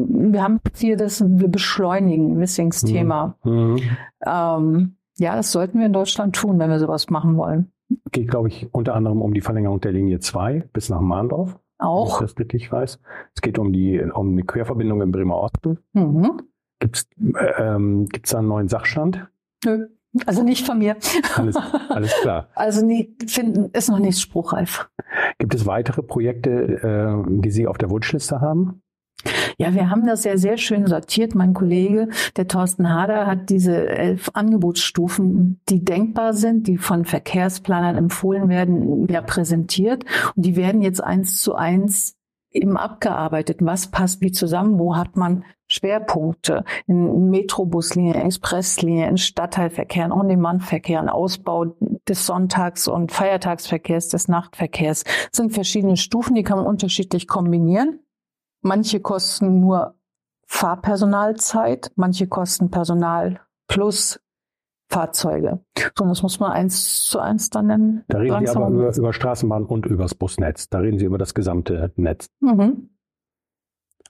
Wir 0.10 0.44
haben 0.44 0.60
hier 0.76 0.98
das, 0.98 1.24
wir 1.26 1.48
beschleunigen 1.48 2.38
Missings-Thema. 2.38 3.36
Mhm. 3.44 3.52
mhm. 3.52 3.80
Ähm, 4.26 4.94
ja, 5.20 5.36
das 5.36 5.52
sollten 5.52 5.80
wir 5.80 5.88
in 5.88 5.94
Deutschland 5.94 6.36
tun, 6.36 6.60
wenn 6.60 6.70
wir 6.70 6.80
sowas 6.80 7.10
machen 7.10 7.38
wollen. 7.38 7.72
Geht, 8.12 8.30
glaube 8.30 8.50
ich, 8.50 8.68
unter 8.72 8.94
anderem 8.94 9.22
um 9.22 9.34
die 9.34 9.42
Verlängerung 9.42 9.82
der 9.82 9.94
Linie 9.94 10.20
2 10.20 10.70
bis 10.74 10.90
nach 10.90 11.02
Mahndorf. 11.02 11.58
Auch. 11.80 12.20
Wenn 12.20 12.26
ich 12.26 12.34
das 12.34 12.40
richtig 12.40 12.72
weiß. 12.72 13.00
Es 13.34 13.42
geht 13.42 13.58
um 13.58 13.72
die, 13.72 14.00
um 14.00 14.32
eine 14.32 14.44
Querverbindung 14.44 15.02
im 15.02 15.12
Bremer 15.12 15.38
Osten. 15.38 15.80
Mhm. 15.94 16.42
Gibt 16.80 16.98
es 16.98 17.10
ähm, 17.58 18.06
gibt's 18.08 18.32
da 18.32 18.40
einen 18.40 18.48
neuen 18.48 18.68
Sachstand? 18.68 19.28
Nö. 19.66 19.88
Also 20.26 20.44
nicht 20.44 20.66
von 20.66 20.80
mir. 20.80 20.96
Alles, 21.36 21.56
alles 21.90 22.14
klar. 22.22 22.48
Also 22.56 22.86
nee, 22.86 23.16
finden 23.28 23.70
ist 23.74 23.90
noch 23.90 24.00
nicht 24.00 24.20
spruchreif. 24.20 24.90
Gibt 25.38 25.54
es 25.54 25.66
weitere 25.66 26.02
Projekte, 26.02 26.50
äh, 26.50 27.42
die 27.42 27.52
Sie 27.52 27.68
auf 27.68 27.78
der 27.78 27.90
Wunschliste 27.90 28.42
haben? 28.42 28.82
Ja, 29.58 29.74
wir 29.74 29.90
haben 29.90 30.06
das 30.06 30.24
ja 30.24 30.38
sehr 30.38 30.58
schön 30.58 30.86
sortiert. 30.86 31.34
Mein 31.34 31.54
Kollege, 31.54 32.10
der 32.36 32.48
Thorsten 32.48 32.94
Hader, 32.94 33.26
hat 33.26 33.50
diese 33.50 33.88
elf 33.88 34.30
Angebotsstufen, 34.34 35.60
die 35.70 35.84
denkbar 35.84 36.34
sind, 36.34 36.68
die 36.68 36.78
von 36.78 37.06
Verkehrsplanern 37.06 37.96
empfohlen 37.96 38.50
werden, 38.50 39.08
ja 39.08 39.22
präsentiert. 39.22 40.06
Und 40.36 40.46
die 40.46 40.56
werden 40.56 40.82
jetzt 40.82 41.04
eins 41.04 41.42
zu 41.42 41.56
eins 41.56 42.16
eben 42.52 42.78
abgearbeitet. 42.78 43.58
Was 43.62 43.88
passt 43.88 44.22
wie 44.22 44.32
zusammen? 44.32 44.78
Wo 44.78 44.96
hat 44.96 45.18
man 45.18 45.44
Schwerpunkte 45.78 46.64
in 46.88 47.30
Metrobuslinien, 47.30 48.16
Expresslinien, 48.16 49.10
in 49.10 49.18
Stadtteilverkehren, 49.18 50.12
On-Demand-Verkehren, 50.12 51.10
Ausbau 51.10 51.76
des 52.08 52.26
Sonntags- 52.26 52.88
und 52.88 53.12
Feiertagsverkehrs, 53.12 54.10
des 54.10 54.28
Nachtverkehrs. 54.28 55.04
Das 55.04 55.38
sind 55.38 55.54
verschiedene 55.54 55.98
Stufen, 55.98 56.36
die 56.36 56.44
kann 56.44 56.58
man 56.58 56.68
unterschiedlich 56.68 57.28
kombinieren. 57.28 58.00
Manche 58.62 59.00
kosten 59.00 59.60
nur 59.60 59.96
Fahrpersonalzeit, 60.48 61.92
manche 61.96 62.28
kosten 62.28 62.72
Personal 62.72 63.42
plus 63.68 64.20
Fahrzeuge. 64.90 65.60
So, 65.98 66.06
das 66.06 66.22
muss 66.24 66.40
man 66.40 66.52
eins 66.54 67.04
zu 67.06 67.20
eins 67.20 67.50
dann 67.50 67.68
nennen. 67.68 68.04
Da 68.08 68.20
reden 68.20 68.46
Sie 68.46 68.56
aber 68.56 68.70
über, 68.70 68.96
über 68.96 69.14
Straßenbahn 69.14 69.66
und 69.66 69.86
übers 69.86 70.16
Busnetz. 70.16 70.70
Da 70.70 70.80
reden 70.80 70.98
Sie 70.98 71.06
über 71.06 71.18
das 71.18 71.34
gesamte 71.34 71.92
Netz. 71.98 72.28
Mhm. 72.40 72.90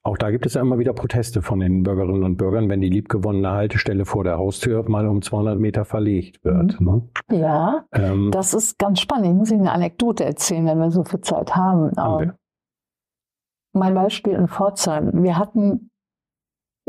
Auch 0.08 0.18
da 0.18 0.32
gibt 0.32 0.46
es 0.46 0.54
ja 0.54 0.62
immer 0.62 0.80
wieder 0.80 0.94
Proteste 0.94 1.42
von 1.42 1.60
den 1.60 1.84
Bürgerinnen 1.84 2.24
und 2.24 2.38
Bürgern, 2.38 2.70
wenn 2.70 2.80
die 2.80 2.90
liebgewonnene 2.90 3.52
Haltestelle 3.52 4.06
vor 4.06 4.24
der 4.24 4.38
Haustür 4.38 4.88
mal 4.88 5.06
um 5.06 5.22
200 5.22 5.60
Meter 5.60 5.84
verlegt 5.84 6.46
wird. 6.46 6.80
Mhm. 6.80 7.10
Ne? 7.30 7.38
Ja, 7.38 7.86
ähm, 7.92 8.32
das 8.32 8.54
ist 8.54 8.80
ganz 8.80 9.02
spannend. 9.02 9.28
Ich 9.28 9.34
muss 9.34 9.52
Ihnen 9.52 9.64
eine 9.64 9.74
Anekdote 9.74 10.24
erzählen, 10.24 10.66
wenn 10.66 10.80
wir 10.80 10.92
so 10.92 11.04
viel 11.04 11.20
Zeit 11.20 11.58
haben. 11.58 11.92
haben 11.98 12.24
ähm, 12.24 12.34
mein 13.74 13.94
Beispiel 13.96 14.32
in 14.32 14.48
Pforzheim. 14.48 15.12
Wir 15.24 15.38
hatten 15.38 15.90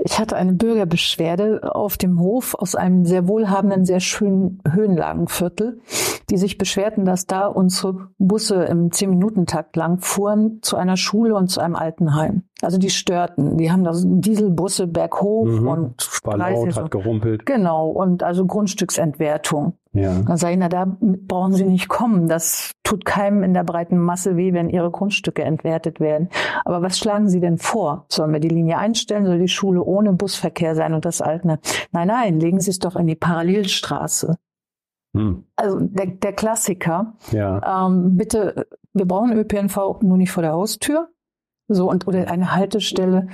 ich 0.00 0.20
hatte 0.20 0.36
eine 0.36 0.52
Bürgerbeschwerde 0.52 1.74
auf 1.74 1.96
dem 1.96 2.20
Hof 2.20 2.54
aus 2.54 2.76
einem 2.76 3.04
sehr 3.04 3.26
wohlhabenden, 3.26 3.84
sehr 3.84 3.98
schönen 3.98 4.62
Höhenlagenviertel, 4.70 5.80
die 6.30 6.36
sich 6.36 6.56
beschwerten, 6.56 7.04
dass 7.04 7.26
da 7.26 7.48
unsere 7.48 8.10
Busse 8.16 8.62
im 8.62 8.92
Zehn-Minuten-Takt 8.92 9.74
lang 9.74 9.98
fuhren 9.98 10.60
zu 10.62 10.76
einer 10.76 10.96
Schule 10.96 11.34
und 11.34 11.48
zu 11.48 11.60
einem 11.60 11.74
Altenheim. 11.74 12.44
Also 12.60 12.76
die 12.76 12.90
störten. 12.90 13.56
Die 13.56 13.70
haben 13.70 13.84
da 13.84 13.92
Dieselbusse 13.94 14.88
berghoch 14.88 15.46
mhm. 15.46 15.68
und 15.68 16.24
war 16.24 16.36
laut, 16.36 16.74
hat 16.74 16.90
gerumpelt. 16.90 17.46
Genau. 17.46 17.88
Und 17.88 18.24
also 18.24 18.46
Grundstücksentwertung. 18.46 19.74
Ja. 19.92 20.22
Dann 20.22 20.36
sage 20.36 20.54
ich, 20.54 20.58
na, 20.58 20.68
da 20.68 20.96
brauchen 21.00 21.52
Sie 21.52 21.64
nicht 21.64 21.88
kommen. 21.88 22.28
Das 22.28 22.72
tut 22.82 23.04
keinem 23.04 23.44
in 23.44 23.54
der 23.54 23.62
breiten 23.62 23.98
Masse 23.98 24.36
weh, 24.36 24.52
wenn 24.52 24.68
Ihre 24.70 24.90
Grundstücke 24.90 25.42
entwertet 25.42 26.00
werden. 26.00 26.30
Aber 26.64 26.82
was 26.82 26.98
schlagen 26.98 27.28
Sie 27.28 27.40
denn 27.40 27.58
vor? 27.58 28.06
Sollen 28.08 28.32
wir 28.32 28.40
die 28.40 28.48
Linie 28.48 28.78
einstellen? 28.78 29.26
Soll 29.26 29.38
die 29.38 29.48
Schule 29.48 29.82
ohne 29.82 30.12
Busverkehr 30.12 30.74
sein 30.74 30.94
und 30.94 31.04
das 31.04 31.20
Altner? 31.20 31.60
Nein, 31.92 32.08
nein, 32.08 32.40
legen 32.40 32.60
Sie 32.60 32.70
es 32.70 32.80
doch 32.80 32.96
in 32.96 33.06
die 33.06 33.16
Parallelstraße. 33.16 34.36
Hm. 35.16 35.44
Also 35.54 35.78
der, 35.80 36.06
der 36.06 36.32
Klassiker. 36.32 37.14
Ja. 37.30 37.86
Ähm, 37.86 38.16
bitte, 38.16 38.66
wir 38.92 39.06
brauchen 39.06 39.32
ÖPNV 39.32 40.02
nur 40.02 40.16
nicht 40.16 40.32
vor 40.32 40.42
der 40.42 40.52
Haustür. 40.52 41.08
So 41.68 41.88
und 41.88 42.06
oder 42.08 42.30
eine 42.30 42.54
Haltestelle 42.54 43.28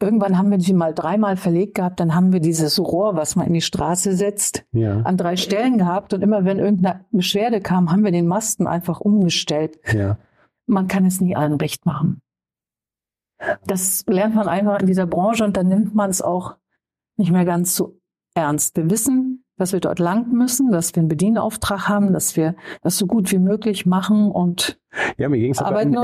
Irgendwann 0.00 0.38
haben 0.38 0.50
wir 0.52 0.58
die 0.58 0.74
mal 0.74 0.94
dreimal 0.94 1.36
verlegt 1.36 1.74
gehabt, 1.74 1.98
dann 1.98 2.14
haben 2.14 2.32
wir 2.32 2.38
dieses 2.38 2.78
Rohr, 2.78 3.16
was 3.16 3.34
man 3.34 3.48
in 3.48 3.54
die 3.54 3.60
Straße 3.60 4.14
setzt, 4.14 4.64
ja. 4.70 5.00
an 5.00 5.16
drei 5.16 5.36
Stellen 5.36 5.76
gehabt 5.76 6.14
und 6.14 6.22
immer 6.22 6.44
wenn 6.44 6.60
irgendeine 6.60 7.04
Beschwerde 7.10 7.60
kam, 7.60 7.90
haben 7.90 8.04
wir 8.04 8.12
den 8.12 8.28
Masten 8.28 8.68
einfach 8.68 9.00
umgestellt. 9.00 9.80
Ja. 9.92 10.18
Man 10.66 10.86
kann 10.86 11.04
es 11.04 11.20
nie 11.20 11.34
allen 11.34 11.54
recht 11.54 11.84
machen. 11.84 12.22
Das 13.66 14.04
lernt 14.06 14.36
man 14.36 14.46
einfach 14.46 14.78
in 14.80 14.86
dieser 14.86 15.06
Branche 15.06 15.44
und 15.44 15.56
dann 15.56 15.66
nimmt 15.66 15.94
man 15.96 16.10
es 16.10 16.22
auch 16.22 16.56
nicht 17.16 17.32
mehr 17.32 17.44
ganz 17.44 17.74
so 17.74 17.98
ernst. 18.34 18.76
Wir 18.76 18.90
wissen, 18.90 19.44
dass 19.56 19.72
wir 19.72 19.80
dort 19.80 19.98
lang 19.98 20.30
müssen, 20.30 20.70
dass 20.70 20.94
wir 20.94 21.00
einen 21.00 21.08
Bedienauftrag 21.08 21.88
haben, 21.88 22.12
dass 22.12 22.36
wir 22.36 22.54
das 22.82 22.98
so 22.98 23.06
gut 23.06 23.32
wie 23.32 23.38
möglich 23.38 23.84
machen 23.84 24.30
und 24.30 24.78
ja, 25.16 25.28
mir 25.28 25.38
ging 25.38 25.52
es 25.52 25.60
aber 25.60 25.82
in, 25.82 25.96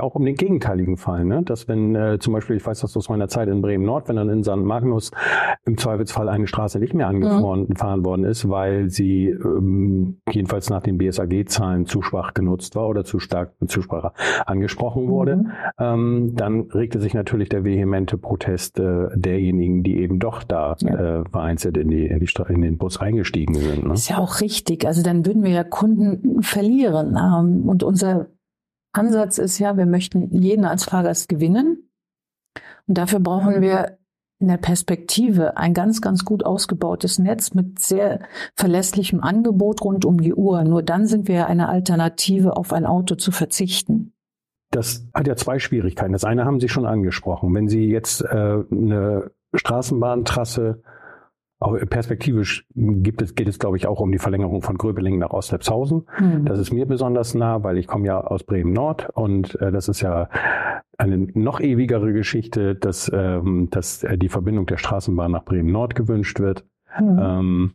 auch 0.00 0.14
um 0.14 0.24
den 0.24 0.34
gegenteiligen 0.34 0.96
Fall, 0.96 1.24
ne? 1.24 1.42
dass 1.42 1.68
wenn 1.68 1.94
äh, 1.94 2.18
zum 2.18 2.32
Beispiel, 2.32 2.56
ich 2.56 2.66
weiß 2.66 2.80
das 2.80 2.96
aus 2.96 3.08
meiner 3.08 3.28
Zeit 3.28 3.48
in 3.48 3.62
Bremen 3.62 3.84
Nord, 3.84 4.08
wenn 4.08 4.16
dann 4.16 4.28
in 4.28 4.44
St. 4.44 4.56
Magnus 4.56 5.10
im 5.64 5.78
Zweifelsfall 5.78 6.28
eine 6.28 6.46
Straße 6.46 6.78
nicht 6.78 6.94
mehr 6.94 7.08
angefahren 7.08 8.00
mhm. 8.00 8.04
worden 8.04 8.24
ist, 8.24 8.48
weil 8.48 8.90
sie 8.90 9.28
ähm, 9.28 10.18
jedenfalls 10.30 10.70
nach 10.70 10.82
den 10.82 10.98
BSAG-Zahlen 10.98 11.86
zu 11.86 12.02
schwach 12.02 12.34
genutzt 12.34 12.76
war 12.76 12.88
oder 12.88 13.04
zu 13.04 13.18
stark 13.18 13.52
zu 13.66 13.82
schwach 13.82 14.12
angesprochen 14.46 15.08
wurde, 15.08 15.36
mhm. 15.36 15.50
ähm, 15.78 16.32
dann 16.34 16.60
regte 16.72 17.00
sich 17.00 17.14
natürlich 17.14 17.48
der 17.48 17.64
vehemente 17.64 18.18
Protest 18.18 18.78
äh, 18.78 19.08
derjenigen, 19.14 19.82
die 19.82 19.98
eben 19.98 20.18
doch 20.18 20.42
da 20.42 20.76
ja. 20.80 21.20
äh, 21.20 21.24
vereinzelt 21.30 21.76
in 21.76 21.88
die, 21.88 22.06
in 22.06 22.20
die 22.20 22.28
in 22.48 22.62
den 22.62 22.78
Bus 22.78 23.00
eingestiegen 23.00 23.54
sind. 23.54 23.86
Ne? 23.86 23.94
Ist 23.94 24.08
ja 24.08 24.18
auch 24.18 24.40
richtig. 24.40 24.86
Also 24.86 25.02
dann 25.02 25.24
würden 25.24 25.42
wir 25.42 25.50
ja 25.50 25.64
Kunden 25.64 26.42
verlieren 26.42 27.16
ähm, 27.16 27.68
und 27.68 27.82
unser 27.94 28.26
Ansatz 28.92 29.38
ist 29.38 29.60
ja, 29.60 29.76
wir 29.76 29.86
möchten 29.86 30.30
jeden 30.32 30.64
als 30.64 30.84
Fahrgast 30.84 31.28
gewinnen. 31.28 31.88
Und 32.88 32.98
dafür 32.98 33.20
brauchen 33.20 33.60
wir 33.60 33.98
in 34.40 34.48
der 34.48 34.56
Perspektive 34.56 35.56
ein 35.56 35.74
ganz, 35.74 36.00
ganz 36.00 36.24
gut 36.24 36.44
ausgebautes 36.44 37.20
Netz 37.20 37.54
mit 37.54 37.78
sehr 37.78 38.18
verlässlichem 38.56 39.20
Angebot 39.20 39.82
rund 39.82 40.04
um 40.04 40.20
die 40.20 40.34
Uhr. 40.34 40.64
Nur 40.64 40.82
dann 40.82 41.06
sind 41.06 41.28
wir 41.28 41.46
eine 41.46 41.68
Alternative, 41.68 42.56
auf 42.56 42.72
ein 42.72 42.84
Auto 42.84 43.14
zu 43.14 43.30
verzichten. 43.30 44.12
Das 44.72 45.06
hat 45.14 45.28
ja 45.28 45.36
zwei 45.36 45.60
Schwierigkeiten. 45.60 46.12
Das 46.12 46.24
eine 46.24 46.44
haben 46.44 46.58
Sie 46.58 46.68
schon 46.68 46.84
angesprochen. 46.84 47.54
Wenn 47.54 47.68
Sie 47.68 47.86
jetzt 47.86 48.22
äh, 48.22 48.64
eine 48.70 49.30
Straßenbahntrasse 49.54 50.82
perspektivisch 51.72 52.66
gibt 52.74 53.22
es, 53.22 53.34
geht 53.34 53.48
es, 53.48 53.58
glaube 53.58 53.76
ich, 53.76 53.86
auch 53.86 54.00
um 54.00 54.12
die 54.12 54.18
Verlängerung 54.18 54.62
von 54.62 54.76
Gröbelingen 54.76 55.20
nach 55.20 55.30
Ostlepshausen. 55.30 56.06
Mhm. 56.18 56.44
Das 56.44 56.58
ist 56.58 56.72
mir 56.72 56.86
besonders 56.86 57.34
nah, 57.34 57.62
weil 57.62 57.78
ich 57.78 57.86
komme 57.86 58.06
ja 58.06 58.20
aus 58.20 58.44
Bremen 58.44 58.72
Nord 58.72 59.08
und 59.14 59.60
äh, 59.60 59.72
das 59.72 59.88
ist 59.88 60.00
ja 60.00 60.28
eine 60.98 61.18
noch 61.34 61.60
ewigere 61.60 62.12
Geschichte, 62.12 62.74
dass, 62.74 63.10
ähm, 63.12 63.68
dass 63.70 64.04
äh, 64.04 64.16
die 64.16 64.28
Verbindung 64.28 64.66
der 64.66 64.76
Straßenbahn 64.76 65.32
nach 65.32 65.44
Bremen 65.44 65.72
Nord 65.72 65.94
gewünscht 65.94 66.40
wird. 66.40 66.64
Mhm. 67.00 67.18
Ähm, 67.20 67.72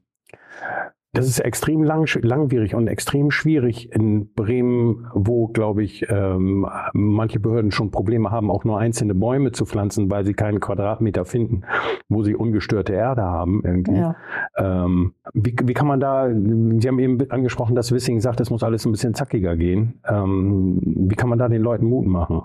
das 1.12 1.28
ist 1.28 1.40
extrem 1.40 1.84
lang, 1.84 2.08
langwierig 2.22 2.76
und 2.76 2.88
extrem 2.88 3.32
schwierig 3.32 3.92
in 3.92 4.32
Bremen, 4.34 5.08
wo, 5.14 5.48
glaube 5.48 5.84
ich, 5.84 6.06
ähm, 6.08 6.68
manche 6.94 7.40
Behörden 7.40 7.72
schon 7.72 7.90
Probleme 7.90 8.30
haben, 8.30 8.52
auch 8.52 8.64
nur 8.64 8.80
einzelne 8.80 9.16
Bäume 9.16 9.52
zu 9.52 9.66
pflanzen, 9.66 10.12
weil 10.12 10.24
sie 10.24 10.34
keinen 10.34 10.60
Quadratmeter 10.60 11.26
finden, 11.26 11.64
wo 12.10 12.22
sie 12.22 12.36
ungestörte 12.36 12.94
Erde 12.94 13.24
haben. 13.24 13.62
Irgendwie. 13.64 13.96
Ja. 13.96 14.16
Ähm, 14.56 15.16
wie, 15.34 15.56
wie 15.64 15.74
kann 15.74 15.88
man 15.88 16.00
da, 16.00 16.30
Sie 16.30 16.88
haben 16.88 17.00
eben 17.00 17.32
angesprochen, 17.32 17.76
dass 17.76 17.92
Wissing 17.92 18.20
sagt, 18.20 18.40
es 18.40 18.52
muss 18.52 18.62
alles 18.62 18.86
ein 18.86 18.92
bisschen 18.92 19.16
zackiger 19.16 19.56
gehen. 19.58 20.00
Ähm, 20.08 20.80
wie 20.84 21.16
kann 21.16 21.30
man 21.30 21.40
da 21.40 21.50
den 21.50 21.62
Leuten 21.64 21.88
Mut 21.88 22.06
machen? 22.06 22.44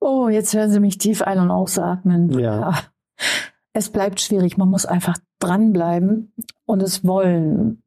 Oh, 0.00 0.28
jetzt 0.28 0.52
hören 0.52 0.70
Sie 0.70 0.80
mich 0.80 0.98
tief 0.98 1.22
ein- 1.22 1.38
und 1.38 1.50
ausatmen. 1.50 2.38
Ja. 2.38 2.74
Es 3.72 3.90
bleibt 3.90 4.20
schwierig. 4.20 4.58
Man 4.58 4.68
muss 4.68 4.84
einfach 4.84 5.16
dranbleiben 5.38 6.32
und 6.66 6.82
es 6.82 7.04
wollen 7.06 7.82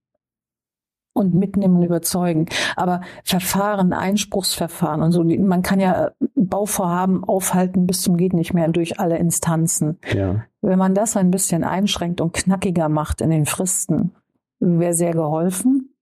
und 1.13 1.33
mitnehmen 1.33 1.77
und 1.77 1.83
überzeugen. 1.83 2.45
Aber 2.75 3.01
Verfahren, 3.23 3.91
Einspruchsverfahren 3.91 5.01
und 5.01 5.11
so, 5.11 5.23
man 5.23 5.63
kann 5.63 5.79
ja 5.79 6.11
Bauvorhaben 6.35 7.23
aufhalten 7.23 7.87
bis 7.87 8.03
zum 8.03 8.17
geht 8.17 8.33
nicht 8.33 8.53
mehr 8.53 8.67
durch 8.69 8.99
alle 8.99 9.17
Instanzen. 9.17 9.97
Ja. 10.13 10.45
Wenn 10.61 10.79
man 10.79 10.93
das 10.93 11.17
ein 11.17 11.31
bisschen 11.31 11.63
einschränkt 11.63 12.21
und 12.21 12.33
knackiger 12.33 12.87
macht 12.87 13.21
in 13.21 13.31
den 13.31 13.45
Fristen, 13.45 14.11
wäre 14.59 14.93
sehr 14.93 15.11
geholfen. 15.13 15.93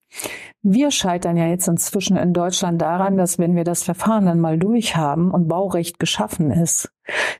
Wir 0.62 0.92
scheitern 0.92 1.38
ja 1.38 1.48
jetzt 1.48 1.68
inzwischen 1.68 2.18
in 2.18 2.34
Deutschland 2.34 2.82
daran, 2.82 3.18
dass 3.18 3.40
wenn 3.40 3.56
wir 3.56 3.64
das 3.64 3.84
Verfahren 3.84 4.26
dann 4.26 4.40
mal 4.40 4.58
durch 4.58 4.96
haben 4.96 5.32
und 5.32 5.48
Baurecht 5.48 6.00
geschaffen 6.00 6.52
ist, 6.52 6.92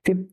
wir, 0.04 0.26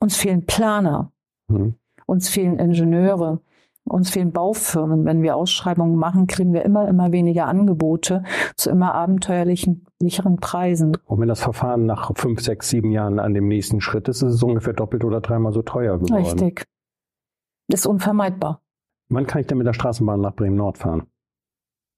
uns 0.00 0.16
fehlen 0.16 0.46
Planer, 0.46 1.12
Hm. 1.50 1.74
Uns 2.08 2.28
fehlen 2.28 2.58
Ingenieure, 2.58 3.40
uns 3.84 4.10
fehlen 4.10 4.32
Baufirmen. 4.32 5.04
Wenn 5.04 5.22
wir 5.22 5.36
Ausschreibungen 5.36 5.96
machen, 5.96 6.26
kriegen 6.26 6.52
wir 6.52 6.64
immer, 6.64 6.88
immer 6.88 7.12
weniger 7.12 7.46
Angebote 7.46 8.24
zu 8.56 8.70
immer 8.70 8.94
abenteuerlichen, 8.94 9.86
sicheren 10.00 10.36
Preisen. 10.36 10.96
Und 11.04 11.20
wenn 11.20 11.28
das 11.28 11.40
Verfahren 11.40 11.86
nach 11.86 12.10
fünf, 12.16 12.40
sechs, 12.40 12.70
sieben 12.70 12.90
Jahren 12.90 13.18
an 13.18 13.34
dem 13.34 13.46
nächsten 13.46 13.80
Schritt 13.80 14.08
ist, 14.08 14.22
ist 14.22 14.34
es 14.34 14.42
ungefähr 14.42 14.72
doppelt 14.72 15.04
oder 15.04 15.20
dreimal 15.20 15.52
so 15.52 15.62
teuer 15.62 15.98
geworden. 15.98 16.24
Richtig. 16.24 16.64
Ist 17.70 17.86
unvermeidbar. 17.86 18.62
Wann 19.10 19.26
kann 19.26 19.42
ich 19.42 19.46
denn 19.46 19.58
mit 19.58 19.66
der 19.66 19.74
Straßenbahn 19.74 20.20
nach 20.20 20.34
Bremen-Nord 20.34 20.78
fahren? 20.78 21.06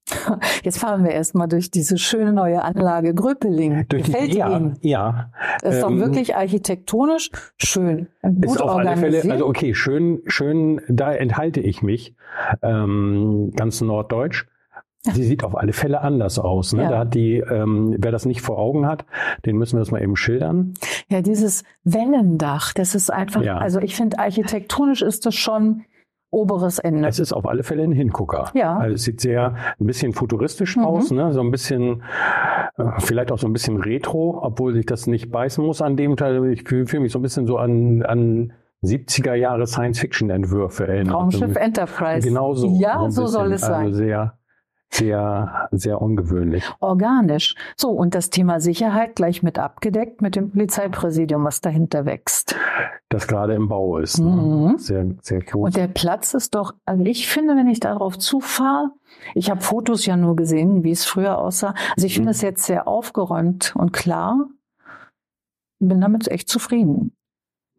Jetzt 0.65 0.79
fahren 0.79 1.05
wir 1.05 1.11
erstmal 1.13 1.49
durch 1.49 1.71
diese 1.71 1.99
schöne 1.99 2.33
neue 2.33 2.63
Anlage 2.63 3.15
Gröpeling. 3.15 3.87
Durch 3.89 4.03
die, 4.03 4.13
Gefällt 4.13 4.35
ja, 4.35 4.57
Ihnen? 4.57 4.77
ja. 4.81 5.31
Das 5.63 5.77
ist 5.77 5.83
doch 5.83 5.91
ähm, 5.91 6.01
wirklich 6.01 6.37
architektonisch 6.37 7.31
schön. 7.57 8.09
Gut 8.23 8.45
Ist 8.45 8.61
auf 8.61 8.71
alle 8.77 8.91
organisiert. 8.91 9.23
Fälle, 9.23 9.35
also 9.35 9.47
okay, 9.47 9.75
schön, 9.75 10.21
schön, 10.27 10.81
da 10.89 11.13
enthalte 11.13 11.61
ich 11.61 11.83
mich, 11.83 12.15
ähm, 12.63 13.53
ganz 13.57 13.81
norddeutsch. 13.81 14.47
Sie 15.03 15.25
sieht 15.25 15.45
auf 15.45 15.57
alle 15.57 15.73
Fälle 15.73 16.03
anders 16.03 16.39
aus. 16.39 16.75
Ne? 16.75 16.83
Ja. 16.83 16.91
Da 16.91 16.99
hat 16.99 17.15
die, 17.15 17.37
ähm, 17.39 17.97
wer 17.99 18.13
das 18.13 18.27
nicht 18.27 18.43
vor 18.43 18.59
Augen 18.59 18.87
hat, 18.87 19.07
den 19.47 19.57
müssen 19.57 19.77
wir 19.77 19.81
das 19.81 19.91
mal 19.91 20.03
eben 20.03 20.15
schildern. 20.15 20.75
Ja, 21.09 21.23
dieses 21.23 21.65
Wellendach, 21.85 22.75
das 22.75 22.95
ist 22.95 23.11
einfach, 23.11 23.43
Ja. 23.43 23.57
also 23.57 23.81
ich 23.81 23.97
finde, 23.97 24.19
architektonisch 24.19 25.01
ist 25.01 25.25
das 25.25 25.35
schon 25.35 25.85
oberes 26.31 26.79
Ende. 26.79 27.07
Es 27.09 27.19
ist 27.19 27.33
auf 27.33 27.47
alle 27.47 27.63
Fälle 27.63 27.83
ein 27.83 27.93
Hingucker. 27.93 28.51
Ja. 28.55 28.77
Also 28.79 28.95
es 28.95 29.03
sieht 29.05 29.21
sehr 29.21 29.55
ein 29.81 29.87
bisschen 29.87 30.13
futuristisch 30.13 30.77
Mhm. 30.77 30.85
aus, 30.85 31.11
ne? 31.11 31.33
so 31.33 31.41
ein 31.41 31.51
bisschen, 31.51 32.03
äh, 32.77 32.85
vielleicht 32.99 33.33
auch 33.33 33.39
so 33.39 33.47
ein 33.49 33.53
bisschen 33.53 33.79
retro, 33.79 34.39
obwohl 34.43 34.73
sich 34.75 34.87
das 34.87 35.07
nicht 35.07 35.31
beißen 35.31 35.65
muss 35.65 35.83
an 35.83 35.97
dem 35.97 36.17
Teil. 36.17 36.45
Ich 36.53 36.67
fühle 36.69 36.87
fühl 36.87 37.01
mich 37.01 37.13
so 37.13 37.19
ein 37.19 37.23
bisschen 37.23 37.47
so 37.47 37.57
an, 37.59 38.03
an 38.05 38.53
70er 38.83 39.35
Jahre 39.35 39.67
Science-Fiction-Entwürfe 39.67 40.87
erinnert. 40.89 41.15
Raumschiff 41.15 41.55
Enterprise. 41.57 42.27
Genau 42.27 42.55
so. 42.55 42.69
Ja, 42.79 43.03
ein 43.03 43.11
so 43.11 43.27
soll 43.27 43.53
es 43.53 43.61
sein. 43.61 43.87
Also 43.87 43.99
sehr, 43.99 44.39
sehr, 44.93 45.69
sehr 45.71 46.03
ungewöhnlich. 46.03 46.65
Organisch. 46.81 47.55
So, 47.77 47.91
und 47.91 48.15
das 48.15 48.31
Thema 48.31 48.61
Sicherheit 48.61 49.15
gleich 49.17 49.43
mit 49.43 49.59
abgedeckt 49.59 50.21
mit 50.21 50.37
dem 50.37 50.51
Polizeipräsidium, 50.51 51.45
was 51.45 51.61
dahinter 51.61 52.05
wächst. 52.07 52.57
Das 53.09 53.27
gerade 53.27 53.55
im 53.55 53.69
Bau 53.69 53.99
ist. 53.99 54.19
Mhm. 54.19 54.27
Ne? 54.27 54.75
Sehr, 54.79 55.07
sehr 55.23 55.41
groß. 55.41 55.67
Und 55.67 55.77
der 55.77 55.89
Platz 55.89 56.35
ist 56.35 56.55
doch, 56.55 56.75
also 56.85 57.05
ich 57.05 57.29
finde, 57.29 57.57
wenn 57.57 57.69
ich 57.69 57.81
darauf 57.81 58.19
zufahre, 58.19 58.91
ich 59.35 59.51
habe 59.51 59.61
Fotos 59.61 60.07
ja 60.07 60.17
nur 60.17 60.37
gesehen, 60.37 60.85
wie 60.85 60.91
es 60.93 61.05
früher 61.05 61.39
aussah. 61.39 61.75
Also 61.97 62.07
ich 62.07 62.15
finde 62.15 62.29
Mhm. 62.29 62.33
es 62.33 62.41
jetzt 62.43 62.65
sehr 62.65 62.87
aufgeräumt 62.89 63.75
und 63.77 63.93
klar. 63.93 64.49
Bin 65.79 66.01
damit 66.01 66.29
echt 66.29 66.49
zufrieden. 66.49 67.17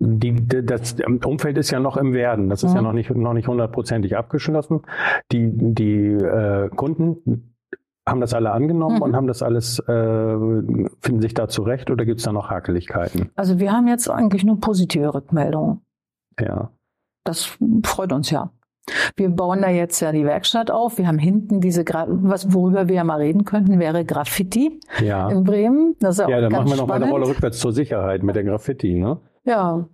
Die, 0.03 0.47
das 0.65 0.95
Umfeld 1.25 1.59
ist 1.59 1.69
ja 1.69 1.79
noch 1.79 1.95
im 1.95 2.13
Werden. 2.13 2.49
Das 2.49 2.63
ist 2.63 2.73
ja 2.73 2.81
Mhm. 2.81 2.87
noch 2.87 2.93
nicht, 2.93 3.11
noch 3.15 3.33
nicht 3.33 3.47
hundertprozentig 3.47 4.17
abgeschlossen. 4.17 4.81
Die, 5.31 5.51
die 5.53 6.05
äh, 6.13 6.69
Kunden 6.69 7.53
haben 8.09 8.19
das 8.19 8.33
alle 8.33 8.51
angenommen 8.51 8.95
Mhm. 8.95 9.01
und 9.03 9.15
haben 9.15 9.27
das 9.27 9.43
alles, 9.43 9.77
äh, 9.77 10.35
finden 11.01 11.21
sich 11.21 11.35
da 11.35 11.47
zurecht 11.47 11.91
oder 11.91 12.03
gibt 12.05 12.17
es 12.19 12.25
da 12.25 12.31
noch 12.33 12.49
Hakeligkeiten? 12.49 13.29
Also 13.35 13.59
wir 13.59 13.71
haben 13.71 13.87
jetzt 13.87 14.09
eigentlich 14.09 14.43
nur 14.43 14.59
positive 14.59 15.13
Rückmeldungen. 15.13 15.81
Ja. 16.39 16.71
Das 17.23 17.57
freut 17.85 18.11
uns 18.11 18.31
ja. 18.31 18.49
Wir 19.15 19.29
bauen 19.29 19.61
da 19.61 19.69
jetzt 19.69 19.99
ja 19.99 20.11
die 20.11 20.25
Werkstatt 20.25 20.71
auf. 20.71 20.97
Wir 20.97 21.05
haben 21.07 21.19
hinten 21.19 21.61
diese, 21.61 21.83
Gra 21.83 22.07
was 22.09 22.51
worüber 22.51 22.87
wir 22.87 22.95
ja 22.95 23.03
mal 23.03 23.19
reden 23.19 23.45
könnten, 23.45 23.79
wäre 23.79 24.03
Graffiti 24.03 24.79
Ja. 24.99 25.29
in 25.29 25.43
Bremen. 25.43 25.95
Das 25.99 26.15
ist 26.15 26.21
auch 26.25 26.29
Ja, 26.29 26.41
dann 26.41 26.51
machen 26.51 26.69
wir 26.69 26.77
noch 26.77 26.87
mal 26.87 26.95
eine 26.95 27.05
spannend. 27.05 27.13
Rolle 27.25 27.27
rückwärts 27.35 27.59
zur 27.59 27.71
Sicherheit 27.71 28.23
mit 28.23 28.35
der 28.35 28.43
Graffiti, 28.43 28.99
ne? 28.99 29.19
Ja, 29.43 29.85